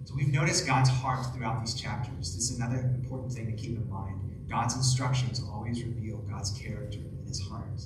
So 0.04 0.14
we've 0.14 0.32
noticed 0.32 0.66
God's 0.66 0.90
heart 0.90 1.26
throughout 1.34 1.60
these 1.60 1.74
chapters. 1.74 2.34
This 2.34 2.50
is 2.50 2.58
another 2.58 2.78
important 2.78 3.32
thing 3.32 3.46
to 3.46 3.52
keep 3.52 3.76
in 3.76 3.88
mind. 3.88 4.46
God's 4.48 4.74
instructions 4.74 5.42
always 5.52 5.82
reveal 5.84 6.18
God's 6.18 6.50
character 6.50 6.98
and 6.98 7.28
his 7.28 7.40
heart. 7.40 7.82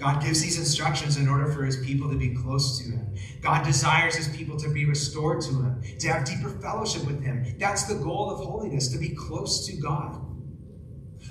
God 0.00 0.22
gives 0.22 0.40
these 0.40 0.58
instructions 0.58 1.18
in 1.18 1.28
order 1.28 1.52
for 1.52 1.62
his 1.62 1.76
people 1.76 2.08
to 2.08 2.16
be 2.16 2.30
close 2.34 2.78
to 2.78 2.90
him. 2.90 3.14
God 3.42 3.66
desires 3.66 4.16
his 4.16 4.34
people 4.34 4.56
to 4.56 4.70
be 4.70 4.86
restored 4.86 5.42
to 5.42 5.50
him, 5.50 5.82
to 5.98 6.08
have 6.08 6.24
deeper 6.24 6.48
fellowship 6.48 7.06
with 7.06 7.22
him. 7.22 7.44
That's 7.58 7.84
the 7.84 7.96
goal 7.96 8.30
of 8.30 8.38
holiness, 8.38 8.88
to 8.92 8.98
be 8.98 9.10
close 9.10 9.66
to 9.66 9.76
God. 9.76 10.18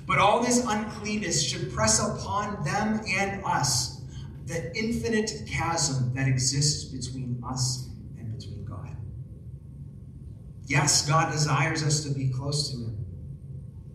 But 0.06 0.18
all 0.18 0.40
this 0.40 0.64
uncleanness 0.64 1.42
should 1.42 1.72
press 1.72 1.98
upon 1.98 2.62
them 2.62 3.00
and 3.08 3.44
us 3.44 4.02
the 4.46 4.76
infinite 4.76 5.32
chasm 5.48 6.14
that 6.14 6.28
exists 6.28 6.84
between 6.84 7.42
us 7.44 7.88
and 8.18 8.38
between 8.38 8.64
God. 8.64 8.96
Yes, 10.66 11.08
God 11.08 11.32
desires 11.32 11.82
us 11.82 12.04
to 12.04 12.10
be 12.10 12.28
close 12.28 12.70
to 12.70 12.76
Him, 12.76 13.04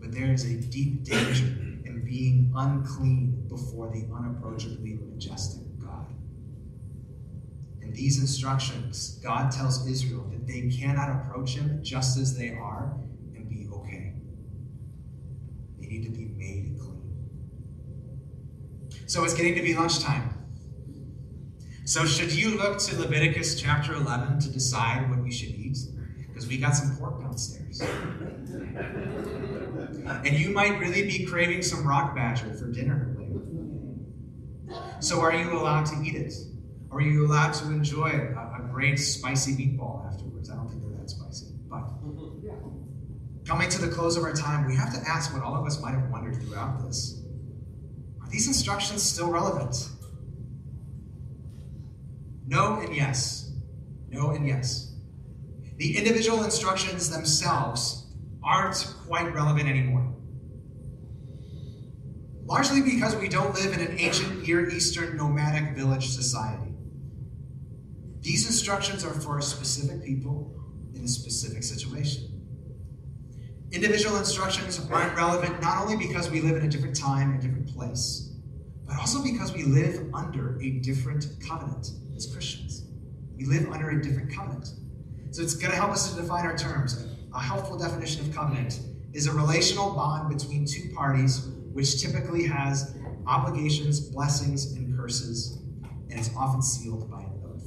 but 0.00 0.12
there 0.12 0.32
is 0.32 0.44
a 0.44 0.54
deep 0.54 1.04
danger 1.04 1.46
in 1.46 2.02
being 2.04 2.52
unclean 2.54 3.35
before 3.56 3.90
the 3.90 4.06
unapproachably 4.14 4.98
majestic 5.10 5.62
God. 5.82 6.06
In 7.80 7.92
these 7.92 8.20
instructions, 8.20 9.18
God 9.22 9.50
tells 9.50 9.86
Israel 9.88 10.26
that 10.30 10.46
they 10.46 10.68
cannot 10.68 11.08
approach 11.10 11.54
Him 11.54 11.80
just 11.82 12.18
as 12.18 12.36
they 12.36 12.50
are 12.50 12.94
and 13.34 13.48
be 13.48 13.66
okay. 13.72 14.12
They 15.80 15.86
need 15.86 16.04
to 16.04 16.10
be 16.10 16.26
made 16.26 16.78
clean. 16.78 17.00
So 19.06 19.24
it's 19.24 19.34
getting 19.34 19.54
to 19.54 19.62
be 19.62 19.74
lunchtime. 19.74 20.34
So 21.84 22.04
should 22.04 22.32
you 22.32 22.58
look 22.58 22.78
to 22.78 22.98
Leviticus 22.98 23.58
chapter 23.60 23.94
11 23.94 24.40
to 24.40 24.50
decide 24.50 25.08
what 25.08 25.24
you 25.24 25.32
should 25.32 25.50
eat? 25.50 25.78
Because 26.28 26.46
we 26.46 26.58
got 26.58 26.72
some 26.72 26.96
pork 26.96 27.20
downstairs. 27.22 27.80
and 30.24 30.38
you 30.38 30.50
might 30.50 30.78
really 30.80 31.04
be 31.06 31.24
craving 31.24 31.62
some 31.62 31.86
rock 31.86 32.14
badger 32.14 32.52
for 32.52 32.66
dinner. 32.66 33.16
So 35.06 35.20
are 35.20 35.32
you 35.32 35.56
allowed 35.56 35.86
to 35.86 36.02
eat 36.02 36.16
it? 36.16 36.34
Are 36.90 37.00
you 37.00 37.28
allowed 37.28 37.52
to 37.54 37.66
enjoy 37.66 38.08
a, 38.08 38.60
a 38.60 38.68
great 38.72 38.96
spicy 38.96 39.52
meatball 39.52 40.04
afterwards? 40.04 40.50
I 40.50 40.56
don't 40.56 40.68
think 40.68 40.82
they're 40.82 40.98
that 40.98 41.08
spicy, 41.08 41.54
but 41.70 41.84
Coming 43.46 43.68
to 43.68 43.80
the 43.80 43.86
close 43.86 44.16
of 44.16 44.24
our 44.24 44.32
time, 44.32 44.66
we 44.66 44.74
have 44.74 44.92
to 44.92 44.98
ask 45.08 45.32
what 45.32 45.44
all 45.44 45.54
of 45.54 45.64
us 45.64 45.80
might 45.80 45.92
have 45.92 46.10
wondered 46.10 46.42
throughout 46.42 46.84
this. 46.84 47.22
Are 48.20 48.28
these 48.28 48.48
instructions 48.48 49.00
still 49.00 49.30
relevant? 49.30 49.76
No 52.48 52.80
and 52.80 52.92
yes. 52.92 53.52
No 54.08 54.30
and 54.30 54.44
yes. 54.48 54.92
The 55.76 55.96
individual 55.96 56.42
instructions 56.42 57.10
themselves 57.10 58.08
aren't 58.42 58.92
quite 59.06 59.32
relevant 59.32 59.68
anymore. 59.68 60.05
Largely 62.46 62.80
because 62.80 63.16
we 63.16 63.28
don't 63.28 63.52
live 63.56 63.72
in 63.72 63.80
an 63.80 63.98
ancient 63.98 64.46
Near 64.46 64.70
Eastern 64.70 65.16
nomadic 65.16 65.74
village 65.74 66.10
society. 66.10 66.72
These 68.20 68.46
instructions 68.46 69.04
are 69.04 69.12
for 69.12 69.38
a 69.38 69.42
specific 69.42 70.04
people 70.04 70.54
in 70.94 71.02
a 71.02 71.08
specific 71.08 71.64
situation. 71.64 72.22
Individual 73.72 74.16
instructions 74.16 74.80
aren't 74.92 75.16
relevant 75.16 75.60
not 75.60 75.82
only 75.82 75.96
because 75.96 76.30
we 76.30 76.40
live 76.40 76.56
in 76.56 76.64
a 76.64 76.68
different 76.68 76.96
time 76.96 77.32
and 77.32 77.42
different 77.42 77.74
place, 77.74 78.32
but 78.86 78.96
also 78.96 79.24
because 79.24 79.52
we 79.52 79.64
live 79.64 80.08
under 80.14 80.56
a 80.60 80.70
different 80.70 81.26
covenant 81.44 81.90
as 82.14 82.32
Christians. 82.32 82.84
We 83.36 83.46
live 83.46 83.68
under 83.72 83.90
a 83.90 84.00
different 84.00 84.32
covenant. 84.32 84.68
So 85.32 85.42
it's 85.42 85.54
going 85.54 85.72
to 85.72 85.76
help 85.76 85.90
us 85.90 86.14
to 86.14 86.22
define 86.22 86.46
our 86.46 86.56
terms. 86.56 87.08
A 87.34 87.40
helpful 87.40 87.76
definition 87.76 88.24
of 88.24 88.32
covenant 88.32 88.78
is 89.12 89.26
a 89.26 89.32
relational 89.32 89.94
bond 89.94 90.28
between 90.28 90.64
two 90.64 90.94
parties 90.94 91.48
which 91.76 92.00
typically 92.00 92.46
has 92.46 92.96
obligations, 93.26 94.00
blessings, 94.00 94.72
and 94.72 94.96
curses, 94.96 95.58
and 96.08 96.18
is 96.18 96.30
often 96.34 96.62
sealed 96.62 97.10
by 97.10 97.20
an 97.20 97.38
oath. 97.44 97.66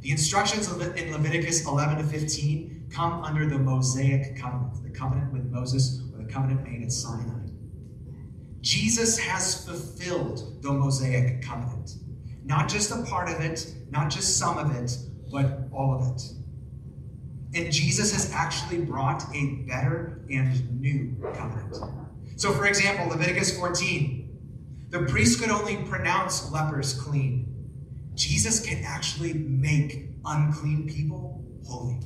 The 0.00 0.10
instructions 0.10 0.68
in 0.68 1.12
Leviticus 1.12 1.64
11 1.64 1.98
to 1.98 2.02
15 2.02 2.88
come 2.90 3.22
under 3.22 3.46
the 3.46 3.60
Mosaic 3.60 4.36
covenant, 4.36 4.82
the 4.82 4.90
covenant 4.90 5.32
with 5.32 5.44
Moses 5.44 6.02
or 6.12 6.24
the 6.24 6.28
covenant 6.28 6.64
made 6.64 6.82
at 6.82 6.90
Sinai. 6.90 7.46
Jesus 8.60 9.20
has 9.20 9.64
fulfilled 9.64 10.60
the 10.60 10.72
Mosaic 10.72 11.42
covenant. 11.42 11.92
Not 12.44 12.68
just 12.68 12.90
a 12.90 13.04
part 13.04 13.28
of 13.28 13.40
it, 13.40 13.72
not 13.88 14.10
just 14.10 14.36
some 14.36 14.58
of 14.58 14.74
it, 14.74 14.98
but 15.30 15.68
all 15.72 15.94
of 15.94 16.16
it. 16.16 16.22
And 17.54 17.72
Jesus 17.72 18.12
has 18.12 18.32
actually 18.32 18.78
brought 18.78 19.22
a 19.32 19.64
better 19.68 20.24
and 20.28 20.80
new 20.80 21.16
covenant. 21.36 22.07
So, 22.38 22.52
for 22.52 22.66
example, 22.66 23.08
Leviticus 23.08 23.58
14, 23.58 24.86
the 24.90 25.00
priest 25.06 25.40
could 25.40 25.50
only 25.50 25.78
pronounce 25.88 26.52
lepers 26.52 26.94
clean. 26.94 27.52
Jesus 28.14 28.64
can 28.64 28.84
actually 28.84 29.32
make 29.32 30.10
unclean 30.24 30.88
people 30.88 31.44
holy 31.66 31.98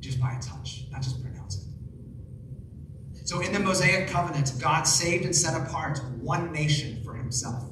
just 0.00 0.20
by 0.20 0.32
a 0.32 0.42
touch, 0.42 0.86
not 0.90 1.02
just 1.02 1.22
pronounce 1.22 1.58
it. 1.58 3.28
So, 3.28 3.38
in 3.38 3.52
the 3.52 3.60
Mosaic 3.60 4.08
covenant, 4.08 4.52
God 4.60 4.82
saved 4.82 5.24
and 5.24 5.34
set 5.34 5.54
apart 5.54 6.02
one 6.20 6.50
nation 6.50 7.00
for 7.04 7.14
himself. 7.14 7.62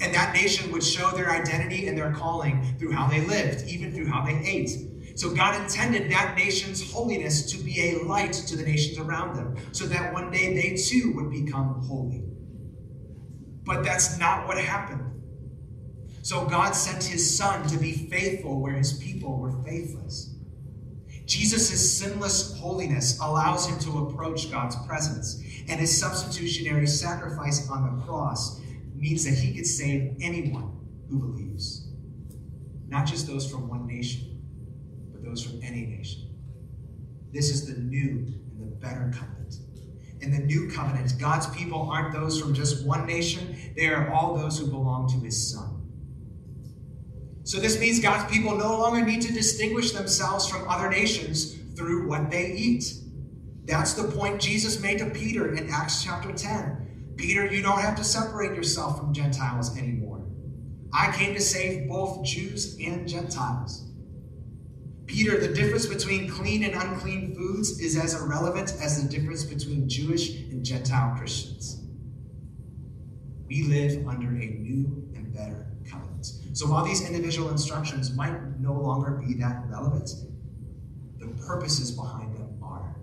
And 0.00 0.14
that 0.14 0.34
nation 0.34 0.70
would 0.70 0.84
show 0.84 1.10
their 1.10 1.32
identity 1.32 1.88
and 1.88 1.98
their 1.98 2.12
calling 2.12 2.76
through 2.78 2.92
how 2.92 3.08
they 3.08 3.26
lived, 3.26 3.66
even 3.68 3.92
through 3.92 4.06
how 4.06 4.24
they 4.24 4.38
ate. 4.46 4.70
So 5.16 5.32
God 5.32 5.62
intended 5.62 6.10
that 6.10 6.36
nation's 6.36 6.92
holiness 6.92 7.50
to 7.52 7.58
be 7.58 7.92
a 7.92 8.02
light 8.02 8.32
to 8.32 8.56
the 8.56 8.64
nations 8.64 8.98
around 8.98 9.36
them, 9.36 9.56
so 9.72 9.86
that 9.86 10.12
one 10.12 10.30
day 10.30 10.54
they 10.54 10.76
too 10.76 11.12
would 11.14 11.30
become 11.30 11.82
holy. 11.86 12.24
But 13.64 13.84
that's 13.84 14.18
not 14.18 14.48
what 14.48 14.58
happened. 14.58 15.02
So 16.22 16.46
God 16.46 16.72
sent 16.72 17.04
his 17.04 17.36
son 17.36 17.66
to 17.68 17.78
be 17.78 17.92
faithful 17.92 18.60
where 18.60 18.74
his 18.74 18.94
people 18.94 19.38
were 19.38 19.62
faithless. 19.62 20.34
Jesus' 21.26 21.98
sinless 21.98 22.58
holiness 22.58 23.18
allows 23.20 23.66
him 23.66 23.78
to 23.80 24.06
approach 24.06 24.50
God's 24.50 24.76
presence, 24.86 25.40
and 25.68 25.80
his 25.80 25.96
substitutionary 25.98 26.86
sacrifice 26.86 27.70
on 27.70 27.84
the 27.84 28.04
cross 28.04 28.60
means 28.96 29.24
that 29.24 29.34
he 29.34 29.54
could 29.54 29.66
save 29.66 30.16
anyone 30.20 30.76
who 31.08 31.18
believes, 31.18 31.88
not 32.88 33.06
just 33.06 33.26
those 33.26 33.50
from 33.50 33.68
one 33.68 33.86
nation 33.86 34.33
those 35.24 35.42
from 35.42 35.60
any 35.62 35.86
nation. 35.86 36.28
This 37.32 37.50
is 37.50 37.66
the 37.66 37.80
new 37.80 38.26
and 38.58 38.60
the 38.60 38.76
better 38.76 39.10
covenant. 39.12 39.56
In 40.20 40.30
the 40.30 40.38
new 40.38 40.70
covenant, 40.70 41.14
God's 41.18 41.46
people 41.48 41.90
aren't 41.90 42.12
those 42.12 42.40
from 42.40 42.54
just 42.54 42.86
one 42.86 43.06
nation, 43.06 43.56
they 43.76 43.88
are 43.88 44.12
all 44.12 44.36
those 44.36 44.58
who 44.58 44.66
belong 44.66 45.08
to 45.08 45.16
his 45.16 45.52
Son. 45.52 45.82
So 47.42 47.58
this 47.58 47.78
means 47.78 48.00
God's 48.00 48.32
people 48.32 48.56
no 48.56 48.78
longer 48.78 49.04
need 49.04 49.20
to 49.22 49.32
distinguish 49.32 49.92
themselves 49.92 50.48
from 50.48 50.66
other 50.68 50.88
nations 50.88 51.56
through 51.76 52.08
what 52.08 52.30
they 52.30 52.52
eat. 52.52 52.94
That's 53.66 53.94
the 53.94 54.04
point 54.04 54.40
Jesus 54.40 54.80
made 54.80 54.98
to 54.98 55.10
Peter 55.10 55.54
in 55.54 55.68
Acts 55.70 56.02
chapter 56.02 56.32
10. 56.32 57.14
Peter, 57.16 57.46
you 57.46 57.62
don't 57.62 57.80
have 57.80 57.96
to 57.96 58.04
separate 58.04 58.56
yourself 58.56 58.98
from 58.98 59.12
Gentiles 59.12 59.76
anymore. 59.76 60.24
I 60.92 61.12
came 61.12 61.34
to 61.34 61.40
save 61.40 61.88
both 61.88 62.24
Jews 62.24 62.78
and 62.80 63.06
Gentiles. 63.06 63.90
Peter, 65.06 65.38
the 65.38 65.52
difference 65.52 65.86
between 65.86 66.30
clean 66.30 66.64
and 66.64 66.74
unclean 66.74 67.34
foods 67.34 67.78
is 67.80 67.96
as 67.96 68.14
irrelevant 68.20 68.74
as 68.80 69.02
the 69.02 69.08
difference 69.08 69.44
between 69.44 69.88
Jewish 69.88 70.30
and 70.50 70.64
Gentile 70.64 71.14
Christians. 71.18 71.82
We 73.46 73.64
live 73.64 74.06
under 74.08 74.28
a 74.28 74.46
new 74.46 75.06
and 75.14 75.32
better 75.34 75.66
covenant. 75.88 76.26
So 76.54 76.66
while 76.66 76.84
these 76.84 77.06
individual 77.06 77.50
instructions 77.50 78.16
might 78.16 78.58
no 78.58 78.72
longer 78.72 79.22
be 79.26 79.34
that 79.34 79.64
relevant, 79.68 80.10
the 81.18 81.26
purposes 81.44 81.90
behind 81.90 82.34
them 82.34 82.58
are. 82.62 82.96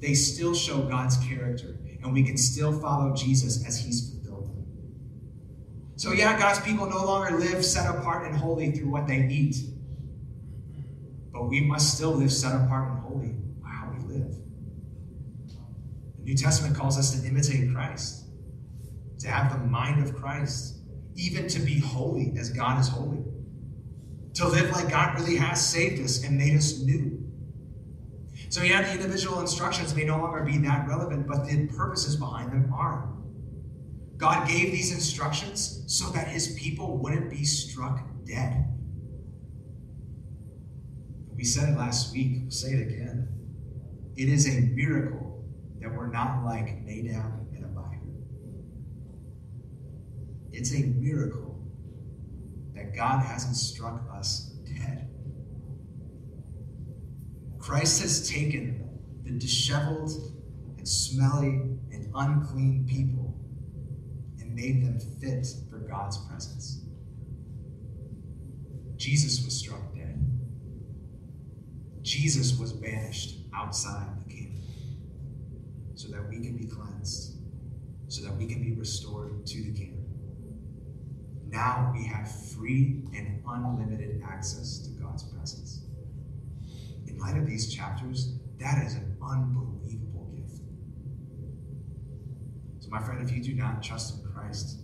They 0.00 0.14
still 0.14 0.54
show 0.54 0.82
God's 0.82 1.18
character, 1.18 1.76
and 2.02 2.14
we 2.14 2.22
can 2.22 2.38
still 2.38 2.72
follow 2.72 3.14
Jesus 3.14 3.66
as 3.66 3.78
he's 3.78 4.10
fulfilled 4.10 4.56
them. 4.56 4.64
So, 5.96 6.12
yeah, 6.12 6.38
God's 6.38 6.60
people 6.60 6.88
no 6.88 7.04
longer 7.04 7.36
live 7.36 7.62
set 7.64 7.94
apart 7.94 8.26
and 8.26 8.36
holy 8.36 8.70
through 8.72 8.88
what 8.88 9.06
they 9.06 9.26
eat 9.26 9.56
but 11.38 11.48
we 11.48 11.60
must 11.60 11.94
still 11.94 12.10
live 12.10 12.32
set 12.32 12.52
apart 12.52 12.90
and 12.90 12.98
holy 12.98 13.28
by 13.62 13.68
how 13.68 13.92
we 13.92 14.12
live. 14.12 14.34
The 16.16 16.24
New 16.24 16.34
Testament 16.34 16.76
calls 16.76 16.98
us 16.98 17.18
to 17.18 17.28
imitate 17.28 17.72
Christ, 17.72 18.24
to 19.20 19.28
have 19.28 19.52
the 19.52 19.64
mind 19.64 20.02
of 20.02 20.16
Christ, 20.16 20.78
even 21.14 21.46
to 21.46 21.60
be 21.60 21.78
holy 21.78 22.34
as 22.36 22.50
God 22.50 22.80
is 22.80 22.88
holy, 22.88 23.22
to 24.34 24.48
live 24.48 24.72
like 24.72 24.90
God 24.90 25.16
really 25.20 25.36
has 25.36 25.64
saved 25.64 26.02
us 26.02 26.24
and 26.24 26.36
made 26.36 26.56
us 26.56 26.80
new. 26.80 27.24
So, 28.48 28.62
yeah, 28.62 28.82
the 28.82 28.94
individual 28.94 29.38
instructions 29.40 29.94
may 29.94 30.04
no 30.04 30.18
longer 30.18 30.42
be 30.42 30.58
that 30.58 30.88
relevant, 30.88 31.28
but 31.28 31.46
the 31.46 31.68
purposes 31.68 32.16
behind 32.16 32.50
them 32.50 32.72
are. 32.74 33.14
God 34.16 34.48
gave 34.48 34.72
these 34.72 34.92
instructions 34.92 35.84
so 35.86 36.10
that 36.10 36.26
his 36.26 36.56
people 36.58 36.96
wouldn't 36.98 37.30
be 37.30 37.44
struck 37.44 38.00
dead. 38.24 38.67
We 41.38 41.44
said 41.44 41.68
it 41.68 41.78
last 41.78 42.12
week, 42.12 42.40
we'll 42.42 42.50
say 42.50 42.72
it 42.72 42.88
again. 42.88 43.28
It 44.16 44.28
is 44.28 44.48
a 44.48 44.60
miracle 44.60 45.44
that 45.80 45.88
we're 45.94 46.08
not 46.10 46.44
like 46.44 46.82
Nadab 46.82 47.32
and 47.54 47.64
Abihu. 47.64 48.10
It's 50.50 50.74
a 50.74 50.82
miracle 50.82 51.64
that 52.74 52.92
God 52.92 53.24
hasn't 53.24 53.54
struck 53.54 54.02
us 54.12 54.50
dead. 54.66 55.08
Christ 57.60 58.02
has 58.02 58.28
taken 58.28 58.98
the 59.22 59.30
disheveled 59.30 60.10
and 60.76 60.88
smelly 60.88 61.60
and 61.92 62.10
unclean 62.16 62.84
people 62.90 63.38
and 64.40 64.56
made 64.56 64.84
them 64.84 64.98
fit 65.20 65.46
for 65.70 65.78
God's 65.78 66.18
presence. 66.26 66.80
Jesus 68.96 69.44
was 69.44 69.56
struck. 69.56 69.78
Jesus 72.08 72.58
was 72.58 72.72
banished 72.72 73.36
outside 73.54 74.08
the 74.24 74.34
camp 74.34 74.54
so 75.94 76.08
that 76.08 76.26
we 76.26 76.40
can 76.40 76.56
be 76.56 76.64
cleansed, 76.64 77.36
so 78.08 78.24
that 78.24 78.34
we 78.34 78.46
can 78.46 78.62
be 78.62 78.72
restored 78.72 79.44
to 79.44 79.62
the 79.62 79.78
camp. 79.78 79.98
Now 81.48 81.92
we 81.94 82.06
have 82.06 82.30
free 82.52 83.02
and 83.14 83.42
unlimited 83.46 84.22
access 84.26 84.78
to 84.78 84.90
God's 84.92 85.24
presence. 85.24 85.82
In 87.06 87.18
light 87.18 87.36
of 87.36 87.46
these 87.46 87.74
chapters, 87.74 88.32
that 88.58 88.82
is 88.86 88.94
an 88.94 89.14
unbelievable 89.22 90.32
gift. 90.34 90.62
So, 92.78 92.88
my 92.88 93.02
friend, 93.02 93.20
if 93.20 93.36
you 93.36 93.42
do 93.42 93.52
not 93.52 93.82
trust 93.82 94.18
in 94.18 94.32
Christ, 94.32 94.78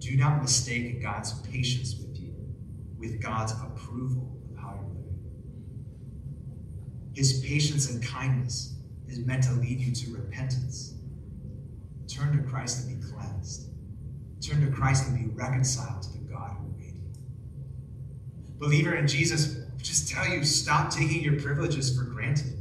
do 0.00 0.16
not 0.16 0.42
mistake 0.42 1.00
God's 1.00 1.32
patience 1.42 1.94
with 1.94 2.18
you, 2.18 2.34
with 2.98 3.22
God's 3.22 3.52
approval 3.52 4.34
his 7.14 7.40
patience 7.40 7.90
and 7.90 8.02
kindness 8.02 8.74
is 9.08 9.20
meant 9.20 9.44
to 9.44 9.52
lead 9.52 9.80
you 9.80 9.94
to 9.94 10.12
repentance. 10.12 10.94
Turn 12.08 12.36
to 12.36 12.42
Christ 12.42 12.86
and 12.86 13.00
be 13.00 13.06
cleansed. 13.08 13.70
Turn 14.40 14.60
to 14.66 14.76
Christ 14.76 15.08
and 15.08 15.18
be 15.18 15.34
reconciled 15.34 16.02
to 16.02 16.12
the 16.12 16.18
God 16.18 16.56
who 16.58 16.76
made 16.76 16.94
you. 16.94 17.02
Believer 18.58 18.96
in 18.96 19.06
Jesus, 19.06 19.58
just 19.78 20.08
tell 20.08 20.26
you 20.26 20.44
stop 20.44 20.90
taking 20.90 21.22
your 21.22 21.40
privileges 21.40 21.96
for 21.96 22.04
granted. 22.04 22.52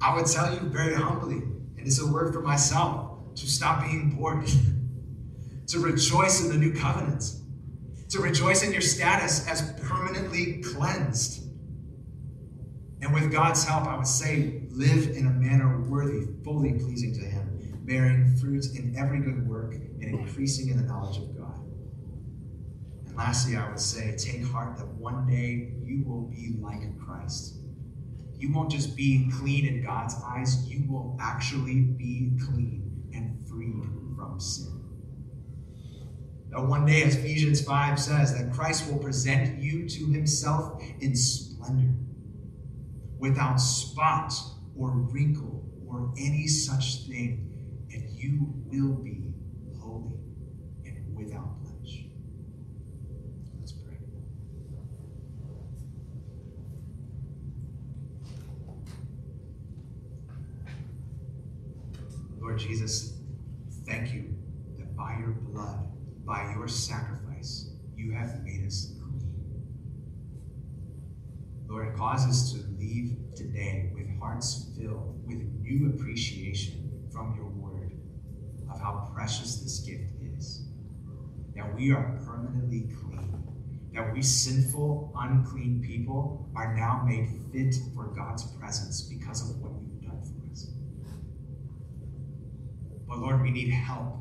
I 0.00 0.14
would 0.14 0.26
tell 0.26 0.52
you 0.52 0.60
very 0.60 0.94
humbly, 0.94 1.36
and 1.36 1.80
it's 1.86 2.00
a 2.00 2.06
word 2.06 2.32
for 2.32 2.40
myself, 2.40 3.34
to 3.34 3.46
stop 3.46 3.84
being 3.84 4.16
bored, 4.16 4.46
to 5.66 5.78
rejoice 5.78 6.42
in 6.42 6.48
the 6.48 6.56
new 6.56 6.72
covenant, 6.72 7.32
to 8.08 8.20
rejoice 8.20 8.62
in 8.62 8.72
your 8.72 8.80
status 8.80 9.46
as 9.46 9.72
permanently 9.82 10.62
cleansed 10.62 11.45
and 13.02 13.12
with 13.12 13.30
God's 13.30 13.64
help, 13.64 13.84
I 13.84 13.96
would 13.96 14.06
say, 14.06 14.62
live 14.70 15.08
in 15.10 15.26
a 15.26 15.30
manner 15.30 15.80
worthy, 15.82 16.26
fully 16.42 16.72
pleasing 16.72 17.12
to 17.14 17.20
Him, 17.20 17.80
bearing 17.84 18.36
fruit 18.36 18.64
in 18.74 18.94
every 18.96 19.20
good 19.20 19.46
work 19.46 19.74
and 19.74 20.02
increasing 20.02 20.70
in 20.70 20.78
the 20.78 20.82
knowledge 20.82 21.18
of 21.18 21.36
God. 21.36 21.60
And 23.06 23.16
lastly, 23.16 23.56
I 23.56 23.68
would 23.68 23.80
say, 23.80 24.16
take 24.16 24.44
heart 24.46 24.78
that 24.78 24.86
one 24.86 25.26
day 25.26 25.74
you 25.84 26.04
will 26.06 26.22
be 26.22 26.56
like 26.58 26.98
Christ. 26.98 27.56
You 28.38 28.52
won't 28.52 28.70
just 28.70 28.96
be 28.96 29.30
clean 29.38 29.66
in 29.66 29.84
God's 29.84 30.14
eyes, 30.24 30.66
you 30.66 30.84
will 30.90 31.16
actually 31.20 31.80
be 31.80 32.32
clean 32.46 33.10
and 33.14 33.46
freed 33.48 33.82
from 34.16 34.40
sin. 34.40 34.72
That 36.50 36.64
one 36.64 36.86
day, 36.86 37.02
as 37.02 37.16
Ephesians 37.16 37.60
5 37.60 37.98
says, 37.98 38.36
that 38.36 38.52
Christ 38.52 38.90
will 38.90 38.98
present 38.98 39.60
you 39.60 39.88
to 39.88 40.06
himself 40.06 40.82
in 41.00 41.14
splendor 41.14 41.92
without 43.18 43.56
spot 43.56 44.32
or 44.76 44.90
wrinkle 44.90 45.64
or 45.86 46.12
any 46.18 46.46
such 46.46 47.06
thing, 47.06 47.50
and 47.92 48.10
you 48.10 48.52
will 48.66 48.94
be 48.94 49.32
holy 49.80 50.18
and 50.84 51.16
without 51.16 51.60
blemish. 51.62 52.06
Let's 53.58 53.72
pray. 53.72 53.96
Lord 62.40 62.58
Jesus, 62.58 63.14
thank 63.86 64.12
you 64.12 64.34
that 64.78 64.94
by 64.96 65.16
your 65.18 65.30
blood, 65.30 65.88
by 66.24 66.52
your 66.54 66.68
sacrifice, 66.68 67.70
you 67.96 68.12
have 68.12 68.42
made 68.42 68.66
us 68.66 68.92
clean. 69.00 69.22
Lord, 71.68 71.85
cause 71.96 72.26
us 72.26 72.52
to 72.52 72.58
leave 72.78 73.16
today 73.34 73.90
with 73.94 74.06
hearts 74.20 74.70
filled 74.78 75.26
with 75.26 75.38
new 75.60 75.90
appreciation 75.90 77.08
from 77.10 77.34
your 77.36 77.48
word 77.48 77.92
of 78.70 78.80
how 78.80 79.10
precious 79.14 79.56
this 79.56 79.78
gift 79.80 80.12
is. 80.20 80.68
That 81.54 81.74
we 81.74 81.90
are 81.92 82.18
permanently 82.24 82.88
clean. 83.00 83.32
That 83.94 84.12
we 84.12 84.20
sinful, 84.20 85.14
unclean 85.16 85.82
people 85.82 86.50
are 86.54 86.76
now 86.76 87.02
made 87.06 87.30
fit 87.50 87.74
for 87.94 88.08
God's 88.08 88.44
presence 88.58 89.02
because 89.02 89.48
of 89.48 89.56
what 89.62 89.72
you've 89.80 90.02
done 90.02 90.20
for 90.20 90.52
us. 90.52 90.66
But 93.08 93.18
Lord, 93.18 93.40
we 93.40 93.50
need 93.50 93.70
help. 93.70 94.16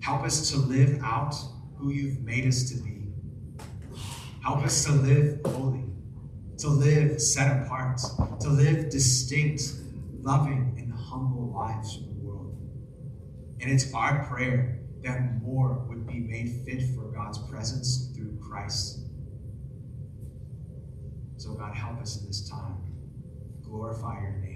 Help 0.00 0.22
us 0.22 0.50
to 0.50 0.58
live 0.58 1.00
out 1.02 1.34
who 1.76 1.90
you've 1.90 2.20
made 2.20 2.46
us 2.46 2.70
to 2.70 2.76
be. 2.76 3.08
Help 4.42 4.58
us 4.58 4.84
to 4.84 4.92
live 4.92 5.40
holy, 5.46 5.84
to 6.58 6.68
live 6.68 7.20
set 7.20 7.62
apart, 7.62 8.00
to 8.40 8.48
live 8.48 8.90
distinct, 8.90 9.62
loving, 10.20 10.74
and 10.78 10.92
humble 10.92 11.52
lives 11.52 11.96
from 11.96 12.06
the 12.06 12.20
world. 12.20 12.56
And 13.60 13.70
it's 13.70 13.92
our 13.92 14.24
prayer 14.24 14.80
that 15.02 15.42
more 15.42 15.84
would 15.88 16.06
be 16.06 16.20
made 16.20 16.62
fit 16.64 16.82
for 16.94 17.04
God's 17.12 17.38
presence 17.50 18.12
through 18.14 18.38
Christ. 18.40 19.00
So, 21.36 21.52
God, 21.54 21.74
help 21.74 22.00
us 22.00 22.20
in 22.20 22.26
this 22.26 22.48
time. 22.48 22.78
Glorify 23.62 24.20
your 24.20 24.32
name. 24.38 24.53